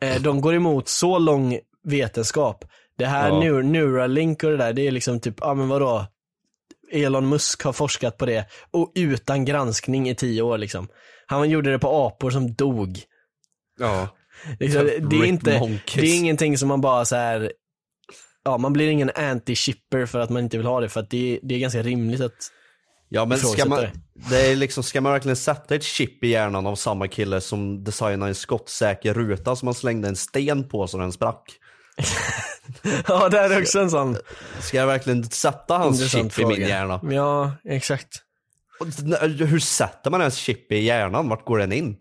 [0.01, 2.65] Eh, de går emot så lång vetenskap.
[2.99, 3.35] Det här Ja.
[3.41, 6.07] Neur- Neuralink och det där, det är liksom typ, ja men vadå?
[6.93, 10.89] Elon Musk har forskat på det och utan granskning i tio år liksom.
[11.27, 12.99] Han gjorde det på apor som dog.
[13.79, 14.09] Ja.
[14.61, 17.53] Liksom, det, är inte, det är ingenting som man bara så här.
[18.45, 21.41] ja man blir ingen anti-shipper för att man inte vill ha det för att det,
[21.43, 22.51] det är ganska rimligt att
[23.15, 23.87] Ja men ska man,
[24.31, 24.51] det.
[24.51, 28.31] är liksom, ska man verkligen sätta ett chip i hjärnan av samma kille som designade
[28.31, 31.43] en skottsäker ruta som man slängde en sten på så den sprack?
[33.09, 34.17] Ja det är också en sån
[34.61, 36.69] Ska jag verkligen sätta hans chip i min fråga.
[36.69, 37.01] hjärna?
[37.11, 38.23] Ja, exakt.
[39.39, 41.29] Hur sätter man ens chip i hjärnan?
[41.29, 41.97] Vart går den in?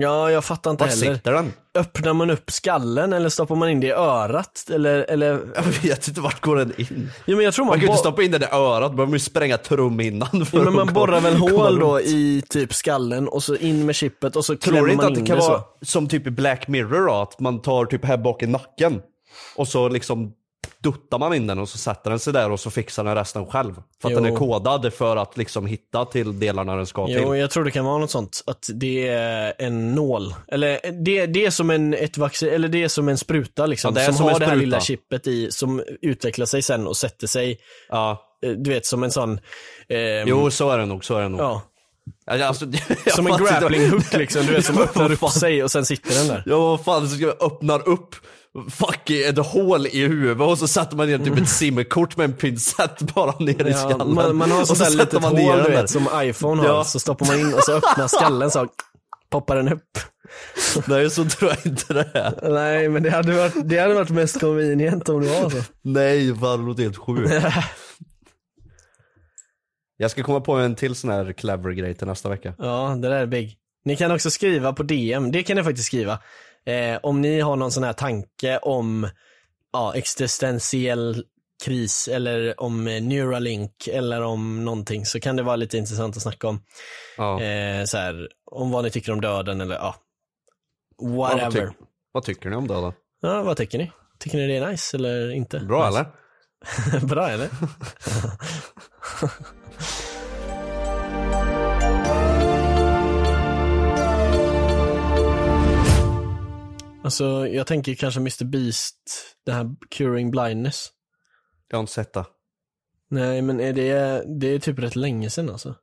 [0.00, 1.14] Ja, jag fattar inte Vart heller.
[1.14, 1.52] sitter den?
[1.74, 4.70] Öppnar man upp skallen eller stoppar man in det i örat?
[4.74, 5.40] Eller, eller...
[5.54, 7.10] Jag vet inte, vart går den in?
[7.26, 9.06] Jo men jag tror Man man, kan ju inte stoppa in den i örat, behöver
[9.06, 13.28] man ju spränga trumhinnan för ja, men man borrar väl hål då i typ skallen
[13.28, 15.26] och så in med chippet och så Tror klämmer du inte man att det in
[15.26, 15.86] kan det vara så.
[15.86, 19.00] som typ i Black Mirror då, att man tar typ här bak i nacken
[19.56, 20.32] och så liksom
[20.82, 23.46] duttar man in den och så sätter den sig där och så fixar den resten
[23.46, 23.74] själv.
[24.02, 24.34] För att den Jo.
[24.34, 27.40] är kodad för att liksom hitta till delarna den ska Jo, till.
[27.40, 28.42] jag tror det kan vara något sånt.
[28.46, 30.34] Att det är en nål.
[30.48, 33.94] Eller det, det är som en, ett vaccin, eller det är som en spruta liksom.
[33.96, 34.60] Ja, som, som har en det här spruta.
[34.64, 37.58] lilla chippet i, som utvecklar sig sen och sätter sig,
[37.88, 38.22] Ja.
[38.44, 39.40] eh, du vet som en sån,
[39.88, 41.40] ehm, Jo, så är det nog, så är det nog.
[41.40, 41.62] ja,
[42.26, 42.66] Alltså,
[43.16, 46.28] som en grappling hook liksom, du vet som öppnar upp sig och sen sitter den
[46.28, 46.42] där.
[46.46, 47.08] Ja vad fan,
[47.40, 48.14] öppnar upp
[48.70, 52.32] fucking ett hål i huvudet och så sätter man ner typ ett simkort med en
[52.32, 54.14] pincett bara ner i Ja, skallen.
[54.14, 56.84] man, man har sånt där litet man hål du vet som iPhone har, Ja.
[56.84, 58.68] så stoppar man in och så öppnar skallen så
[59.30, 59.98] poppar den upp.
[60.86, 62.50] Nej så tror jag inte det är.
[62.52, 65.56] Nej men det hade varit, det hade varit mest convenient om det var så.
[65.82, 67.32] Nej fan det låter helt sjukt.
[69.96, 72.54] Jag ska komma på en till sån här clever grej till nästa vecka.
[72.58, 73.56] Ja, det där är big.
[73.84, 76.18] Ni kan också skriva på DM, det kan ni faktiskt skriva.
[76.66, 79.08] Eh, om ni har någon sån här tanke om
[79.72, 81.24] ja, existentiell
[81.64, 86.22] kris eller om eh, Neuralink eller om någonting så kan det vara lite intressant att
[86.22, 86.62] snacka om.
[87.16, 87.42] Ja.
[87.42, 89.94] Eh, så här, om vad ni tycker om döden eller ja,
[90.98, 91.66] Ja, vad, whatever.
[91.66, 91.74] tyck-
[92.12, 92.92] vad tycker ni om döden?
[93.22, 93.92] Ja, vad tycker ni?
[94.18, 95.60] Tycker ni det är nice eller inte?
[95.60, 95.98] Bra nice.
[96.90, 97.06] eller?
[97.06, 97.48] Bra eller?
[107.04, 108.96] alltså jag tänker kanske Mr Beast,
[109.46, 110.88] det här Curing Blindness.
[111.68, 112.24] Jag har inte sett det.
[113.10, 115.74] Nej men är det, det är typ rätt länge sedan alltså.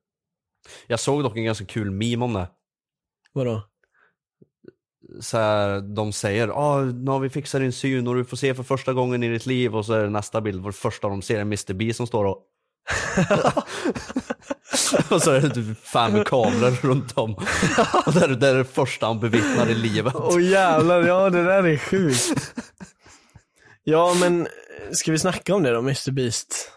[0.88, 2.48] Jag såg dock en ganska kul meme om det.
[3.34, 3.70] Vadå?
[5.20, 8.56] Så här, de säger ah, nu har vi fixat din syn och du får se
[8.56, 11.22] för första gången i ditt liv och så är det nästa bild, det första de
[11.22, 12.44] ser är Mr B som står och
[15.10, 17.34] och så är det typ fem kameror runt om.
[18.06, 20.14] Och det är det är det första han bevittnar i livet.
[20.16, 22.54] Åh jävlar, ja det där är sjukt.
[23.84, 24.48] Ja men,
[24.92, 26.72] ska vi snacka om det då, Mr Beast?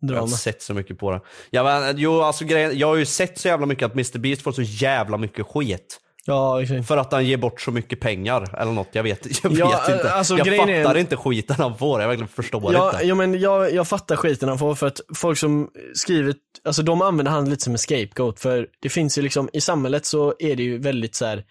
[0.00, 0.36] Jag har Drama.
[0.36, 1.20] sett så mycket på det.
[1.50, 4.42] Ja, men, jo, alltså, grejen, jag har ju sett så jävla mycket att Mr Beast
[4.42, 6.00] får så jävla mycket skit.
[6.26, 6.86] Ja, exakt.
[6.88, 9.96] För att han ger bort så mycket pengar eller något, jag vet, jag Ja, vet
[9.96, 10.12] inte.
[10.12, 13.06] alltså, jag grejen är- fattar inte skiten han får, jag verkligen förstår Ja, inte.
[13.06, 17.02] jo, men jag, jag fattar skiten han får för att folk som skrivit, alltså de
[17.02, 20.56] använder han lite som en scapegoat för det finns ju liksom, i samhället så är
[20.56, 21.44] det ju väldigt så här.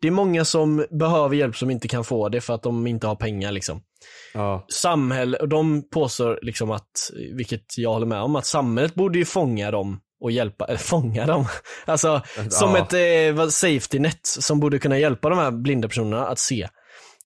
[0.00, 3.06] det är många som behöver hjälp som inte kan få det för att de inte
[3.06, 3.80] har pengar liksom.
[4.34, 4.64] Ja.
[4.72, 9.24] Samhälle, och de påstår liksom att, vilket jag håller med om, att samhället borde ju
[9.24, 11.46] fånga dem och hjälpa, eller fånga dem,
[11.84, 12.78] alltså som Ja.
[12.78, 16.68] ett eh, safety net som borde kunna hjälpa de här blinda personerna att se.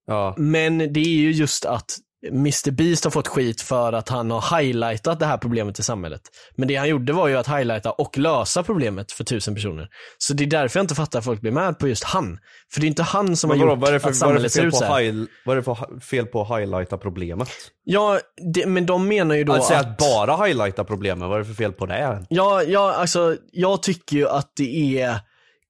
[0.06, 0.34] Ja.
[0.38, 1.96] Men det är ju just att
[2.26, 6.20] Mr Beast har fått skit för att han har highlightat det här problemet i samhället.
[6.56, 9.88] Men det han gjorde var ju att highlighta och lösa problemet för tusen personer.
[10.18, 12.38] Så det är därför jag inte fattar att folk blir med på just han.
[12.72, 14.52] För det är inte han som Men har gjort vad är det för, att samhället
[14.52, 15.26] ser ut så här.
[15.44, 17.48] vad är det för fel på att highlighta problemet?
[17.84, 18.20] Ja,
[18.54, 19.86] det, men de menar ju då Alltså att...
[19.86, 22.26] att bara highlighta problemet, vad är det för fel på det?
[22.28, 25.20] Ja, ja, alltså jag tycker ju att det är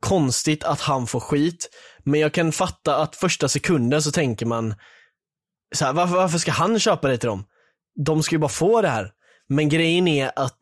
[0.01, 1.69] konstigt att han får skit.
[2.05, 4.75] Men jag kan fatta att första sekunden så tänker man
[5.75, 7.45] så här, varför, varför ska han köpa det till dem?
[8.07, 9.11] De ska ju bara få det här.
[9.49, 10.59] Men grejen är att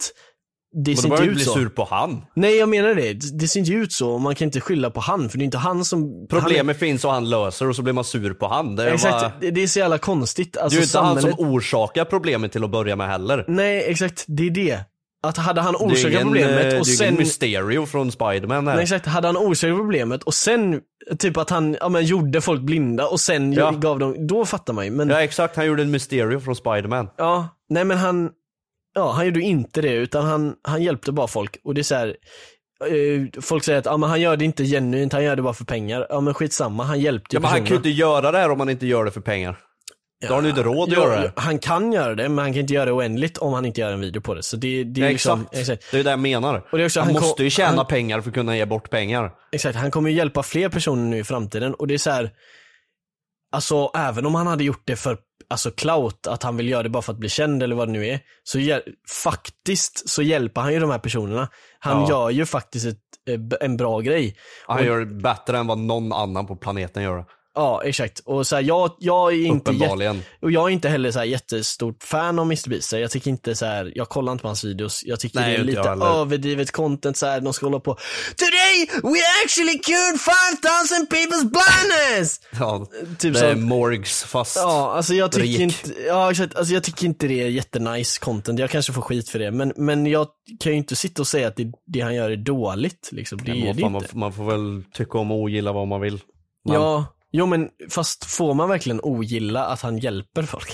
[0.85, 1.53] det Men ser då inte behöver du ut bli så.
[1.55, 2.25] sur på han.
[2.37, 5.01] Nej jag menar det, det ser inte ut så och man kan inte skylla på
[5.01, 6.27] han för det är inte han som...
[6.31, 8.77] Problemet finns och han löser och så blir man sur på han.
[8.77, 10.53] Det är, han, exakt, bara, det, är så jävla konstigt.
[10.53, 11.25] det är Alltså, ju inte samhället...
[11.25, 13.45] han som orsakar problemet till att börja med heller.
[13.49, 14.81] Nej exakt, det är det.
[15.23, 17.15] Att hade han orsakat ingen, eh, problemet det är och ingen sen...
[17.17, 18.75] Mysterio från Spiderman här.
[18.75, 20.81] Nej, exakt, hade han orsakat problemet och sen,
[21.19, 23.71] typ att han, ja men gjorde folk blinda och sen Ja.
[23.71, 24.91] gav dem, då fattar man ju.
[24.91, 25.23] Men, Ja ja.
[25.23, 27.09] exakt, han gjorde en Mysterio från Spiderman.
[27.69, 28.31] nej men han,
[28.95, 31.95] ja han gjorde inte det utan han, han hjälpte bara folk och det är så
[31.95, 32.09] här.
[32.87, 35.55] eh, Folk säger att ja, men han gör det inte genuint, han gör det bara
[35.55, 36.07] för pengar.
[36.09, 38.51] Ja men skitsamma, han hjälpte ju Ja, men han kan ju inte göra det här
[38.51, 39.59] om han inte gör det för pengar.
[40.21, 41.33] Då har han ju inte råd att göra det.
[41.37, 43.93] Han kan göra det, men han kan inte göra det oändligt om han inte gör
[43.93, 44.43] en video på det.
[44.43, 45.57] Så det, det är Ja, liksom, exakt.
[45.59, 45.91] exakt.
[45.91, 46.69] Det är det jag menar.
[46.73, 48.65] Och det är också- han, han måste ju tjäna han- pengar för att kunna ge
[48.67, 49.31] bort pengar.
[49.53, 52.31] Exakt, han kommer ju hjälpa fler personer nu i framtiden och det är så här.
[53.53, 56.89] Alltså även om han hade gjort det för alltså clout, att han vill göra det
[56.89, 58.21] bara för att bli känd eller vad det nu är.
[58.45, 58.81] Så
[59.23, 61.49] faktiskt så hjälper han ju de här personerna.
[61.79, 62.09] Han Ja.
[62.09, 62.99] gör ju faktiskt ett,
[63.29, 64.37] eh, en bra grej.
[64.67, 67.25] Han gör det bättre än vad någon annan på planeten gör.
[67.59, 68.19] Ja exakt.
[68.25, 70.23] Och så här, jag, jag är inte Uppenbarligen.
[70.43, 72.89] och jag är inte heller så här jättestort fan av Mr Beast.
[72.89, 75.03] Så Jag tycker inte så här, jag kollar inte på hans videos.
[75.07, 77.97] Jag tycker Nej, det är lite överdrivet content så här, de ska hålla på
[78.37, 82.41] Today we actually cured 5000 people's blindness!
[82.61, 82.87] Ja,
[83.19, 85.61] Typ det är som- Morgs fast Ja, alltså jag tycker rik.
[85.61, 88.59] inte, ja exakt, alltså jag tycker inte det är jättenice content.
[88.59, 90.27] Jag kanske får skit för det, men, men jag
[90.61, 93.39] kan ju inte sitta och säga att det, det han gör är dåligt liksom.
[93.39, 94.09] Det Men är det fan, inte.
[94.17, 96.21] man, man får väl tycka om och ogilla vad man vill.
[96.65, 97.05] Men, Ja,
[97.37, 100.69] jo men fast får man verkligen ogilla att han hjälper folk?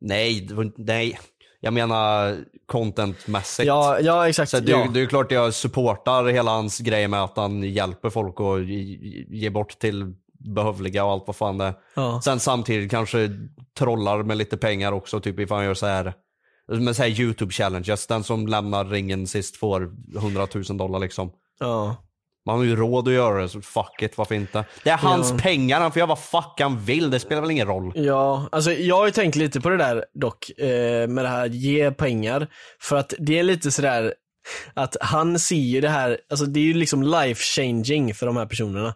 [0.00, 1.18] Nej, nej.
[1.60, 3.66] Jag menar contentmässigt.
[3.66, 4.50] Ja, ja exakt.
[4.50, 4.88] Så det, ja.
[4.94, 9.26] det är klart jag supportar hela hans grej med att han hjälper folk och ge-
[9.28, 11.74] ger bort till behövliga och allt vad fan det är.
[11.94, 12.20] Ja.
[12.24, 13.30] Sen samtidigt kanske
[13.78, 16.14] trollar med lite pengar också, typ ifall han gör så här
[16.68, 21.30] med så här youtube challenges, den som lämnar ringen sist får 100 000 dollar liksom.
[21.60, 21.96] ja.
[22.46, 24.64] Man har ju råd att göra det, så fuck it, varför inte?
[24.84, 25.38] Det är hans Ja.
[25.38, 27.92] pengar, han får göra vad fuck han vill, det spelar väl ingen roll.
[27.94, 31.46] Ja, alltså jag har ju tänkt lite på det där dock, eh, med det här
[31.46, 32.46] ge pengar.
[32.80, 34.14] För att det är lite sådär
[34.74, 38.36] att han ser ju det här, alltså det är ju liksom life changing för de
[38.36, 38.94] här personerna.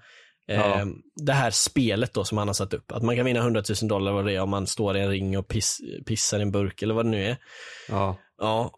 [0.48, 0.86] Eh, Ja.
[1.26, 2.92] Det här spelet då som han har satt upp.
[2.92, 5.08] Att man kan vinna 100 000 dollar vad det är om man står i en
[5.10, 7.36] ring och piss, pissar i en burk eller vad det nu är.
[7.88, 8.16] Ja.
[8.40, 8.70] Ja.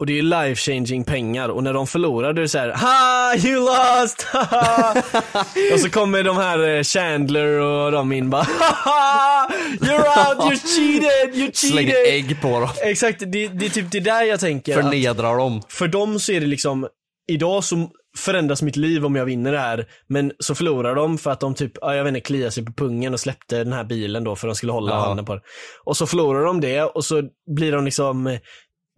[0.00, 2.58] Och det är ju life changing pengar och när de förlorar då är det så
[2.58, 4.22] här, ha you lost!
[4.22, 4.94] haha."
[5.72, 9.48] och så kommer de här eh, Chandler och de in bara, "Haha,
[9.80, 12.14] you're out, you cheated, you Slänger cheated!
[12.14, 14.82] ägg på dem, Exakt, det, det är typ det där jag tänker.
[14.82, 15.62] Förnedrar dem.
[15.68, 16.86] för dem så är det liksom,
[17.28, 17.88] idag så
[18.18, 21.54] förändras mitt liv om jag vinner det här, men så förlorar de för att de
[21.54, 24.36] typ, ja, jag vet inte, kliar sig på pungen och släppte den här bilen då
[24.36, 24.98] för att de skulle hålla Ja.
[25.00, 25.42] handen på den.
[25.84, 27.22] Och så förlorar de det och så
[27.56, 28.38] blir de liksom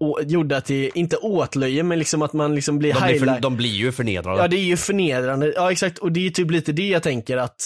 [0.00, 3.34] å, gjorda till, inte åtlöje, men liksom att man liksom blir De blir, highlight.
[3.34, 4.38] för, de blir ju förnedrade.
[4.42, 7.36] Ja det är ju förnedrande, ja exakt, och det är typ lite det jag tänker
[7.36, 7.56] att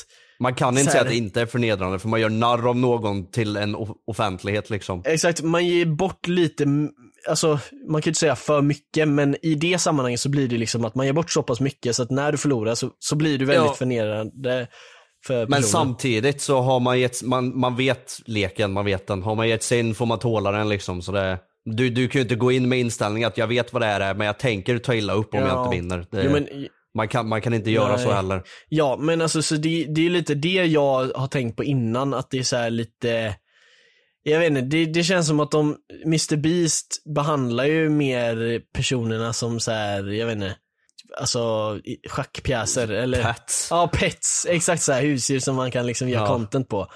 [0.40, 3.30] Man kan inte säga att det inte är förnedrande för man gör narr av någon
[3.30, 3.76] till en
[4.06, 5.02] offentlighet liksom.
[5.04, 6.64] Exakt, man ger bort lite,
[7.28, 7.48] alltså
[7.88, 10.84] man kan ju inte säga för mycket, men i det sammanhanget så blir det liksom
[10.84, 13.38] att man ger bort så pass mycket så att när du förlorar så, så blir
[13.38, 13.74] du väldigt Ja.
[13.74, 14.66] förnedrande
[15.26, 19.22] för Men samtidigt så har man gett, man, man vet leken, man vet den.
[19.22, 21.02] Har man gett sig in får man tåla den liksom.
[21.02, 23.82] Så det, du, du kan ju inte gå in med inställningen att jag vet vad
[23.82, 25.48] det här är men jag tänker ta illa upp om Ja.
[25.48, 26.06] jag inte vinner.
[26.10, 26.48] Det, Jo, men,
[26.94, 28.04] man, kan, man kan inte göra Nej.
[28.04, 28.42] så heller.
[28.68, 32.30] ja, men alltså så det, det är lite det jag har tänkt på innan, att
[32.30, 33.34] det är så här lite
[34.24, 39.32] jag vet inte, det, det känns som att de, Mr Beast behandlar ju mer personerna
[39.32, 40.56] som så här, jag vet inte,
[41.20, 41.40] alltså
[42.08, 43.68] schackpjäser eller Pets.
[43.70, 46.26] Ja, pets, exakt så här husdjur som man kan liksom göra Ja.
[46.28, 46.86] content på.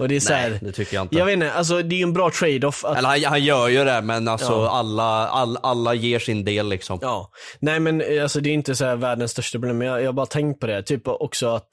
[0.00, 1.16] Och det är så här, Nej, det tycker jag inte.
[1.16, 3.68] jag vet inte, alltså det är ju en bra trade-off att Eller han, han gör
[3.68, 4.70] ju det men alltså Ja.
[4.70, 6.98] alla, all, alla ger sin del liksom.
[7.02, 7.30] Ja,
[7.60, 10.06] nej men eh, alltså det är inte så här världens största problem, men jag, jag
[10.06, 11.68] har bara tänkt på det, typ också att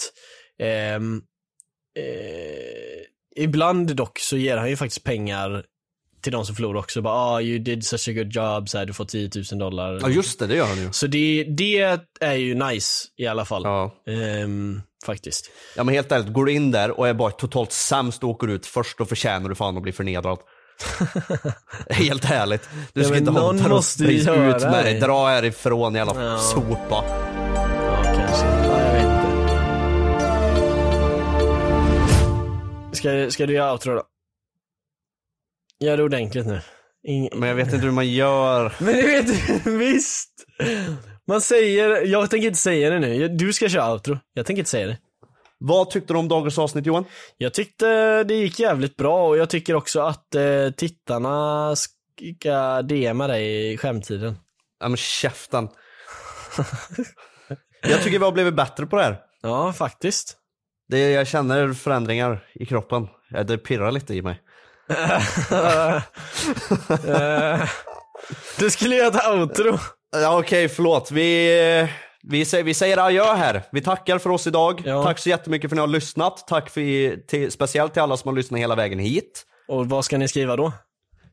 [0.63, 1.21] ehm,
[1.99, 5.63] eh, ibland dock så ger han ju faktiskt pengar
[6.21, 8.85] till de som förlorar också, bara ah you did such a good job, så här,
[8.85, 9.99] du får 10 000 dollar.
[10.01, 10.91] Ja just det, det gör han ju.
[10.91, 13.61] Så det, det är ju nice i alla fall.
[13.63, 13.95] Ja.
[14.07, 15.49] Ehm, Faktiskt.
[15.75, 18.47] Ja men helt ärligt, går du in där och är bara totalt sämst och åker
[18.47, 20.39] ut först, då förtjänar du fan att bli förnedrad.
[21.89, 22.69] helt ärligt.
[22.93, 24.27] Du Ja, ska men inte ha en tröstpris ut
[24.61, 24.99] med dig.
[24.99, 26.37] Dra härifrån jävla Ja.
[26.39, 26.77] sopa.
[26.89, 27.03] Ja,
[28.03, 28.45] kanske.
[28.47, 29.17] Ja, jag vet inte.
[32.97, 34.03] Ska, ska du göra outro då?
[35.79, 36.61] Gör det ordentligt nu.
[37.07, 37.29] Ing...
[37.35, 38.73] Men jag vet inte hur man gör.
[38.79, 40.29] Men du vet, visst!
[41.27, 43.27] Man säger, jag tänker inte säga det nu.
[43.27, 44.19] Du ska köra outro.
[44.33, 44.97] Jag tänker inte säga det.
[45.59, 47.05] Vad tyckte du om dagens avsnitt Johan?
[47.37, 53.27] Jag tyckte det gick jävligt bra och jag tycker också att eh, tittarna ska DMa
[53.27, 54.37] dig i skämtiden.
[54.79, 55.69] Ja men käften.
[57.81, 59.19] jag tycker vi har blivit bättre på det här.
[59.41, 60.37] Ja, faktiskt.
[60.89, 63.07] Det, jag känner förändringar i kroppen.
[63.45, 64.41] Det pirrar lite i mig.
[67.07, 67.69] Eh,
[68.59, 69.77] du skulle göra ett outro.
[70.11, 71.11] Ja okej, förlåt.
[71.11, 71.87] Vi,
[72.23, 73.63] vi, säger, vi säger adjö här.
[73.71, 74.81] Vi tackar för oss idag.
[74.85, 75.03] Ja.
[75.03, 76.47] Tack så jättemycket för att ni har lyssnat.
[76.47, 79.43] Tack för, till, speciellt till alla som har lyssnat hela vägen hit.
[79.67, 80.73] Och vad ska ni skriva då?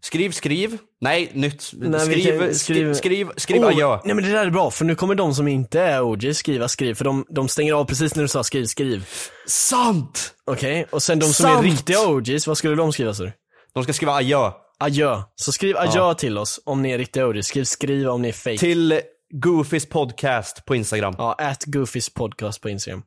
[0.01, 0.79] Skriv, skriv.
[1.01, 1.71] Nej, nytt.
[1.73, 3.99] Nej, skriv, kan- skriv, skriv, skriv Oh, adjö.
[4.05, 6.69] Nej men det där är bra, för nu kommer de som inte är OG skriva
[6.69, 9.09] skriv, för de, de stänger av precis när du sa skriv, skriv.
[9.47, 10.35] Sant!
[10.47, 11.59] Okej, och sen de som Sant!
[11.59, 13.31] är riktiga OGs, vad skulle de skriva så?
[13.75, 14.51] De ska skriva adjö.
[14.85, 15.23] Adjö.
[15.37, 18.33] Så skriv adjö till oss om ni är riktiga OGs, skriv skriv om ni är
[18.33, 18.59] fake.
[18.59, 21.15] Till Goofys podcast på Instagram.
[21.19, 23.03] Ja, at Goofys podcast på Instagram.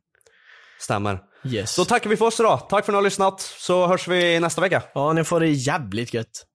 [0.79, 1.19] Stämmer.
[1.45, 1.71] Yes.
[1.71, 2.69] Så tackar vi för oss idag.
[2.69, 3.41] Tack för att ni har lyssnat.
[3.41, 4.83] Så hörs vi nästa vecka.
[4.93, 6.45] Ja, ni får det jävligt gött.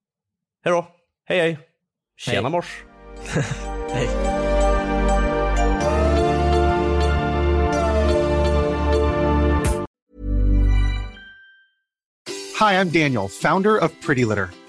[0.65, 0.87] Hej då.
[1.29, 1.59] Hej hej.
[2.19, 2.51] Tjena Hej.
[2.51, 2.85] mors.
[3.93, 4.09] Hej.
[12.59, 14.62] Hi, I'm Daniel, founder of Pretty Litter.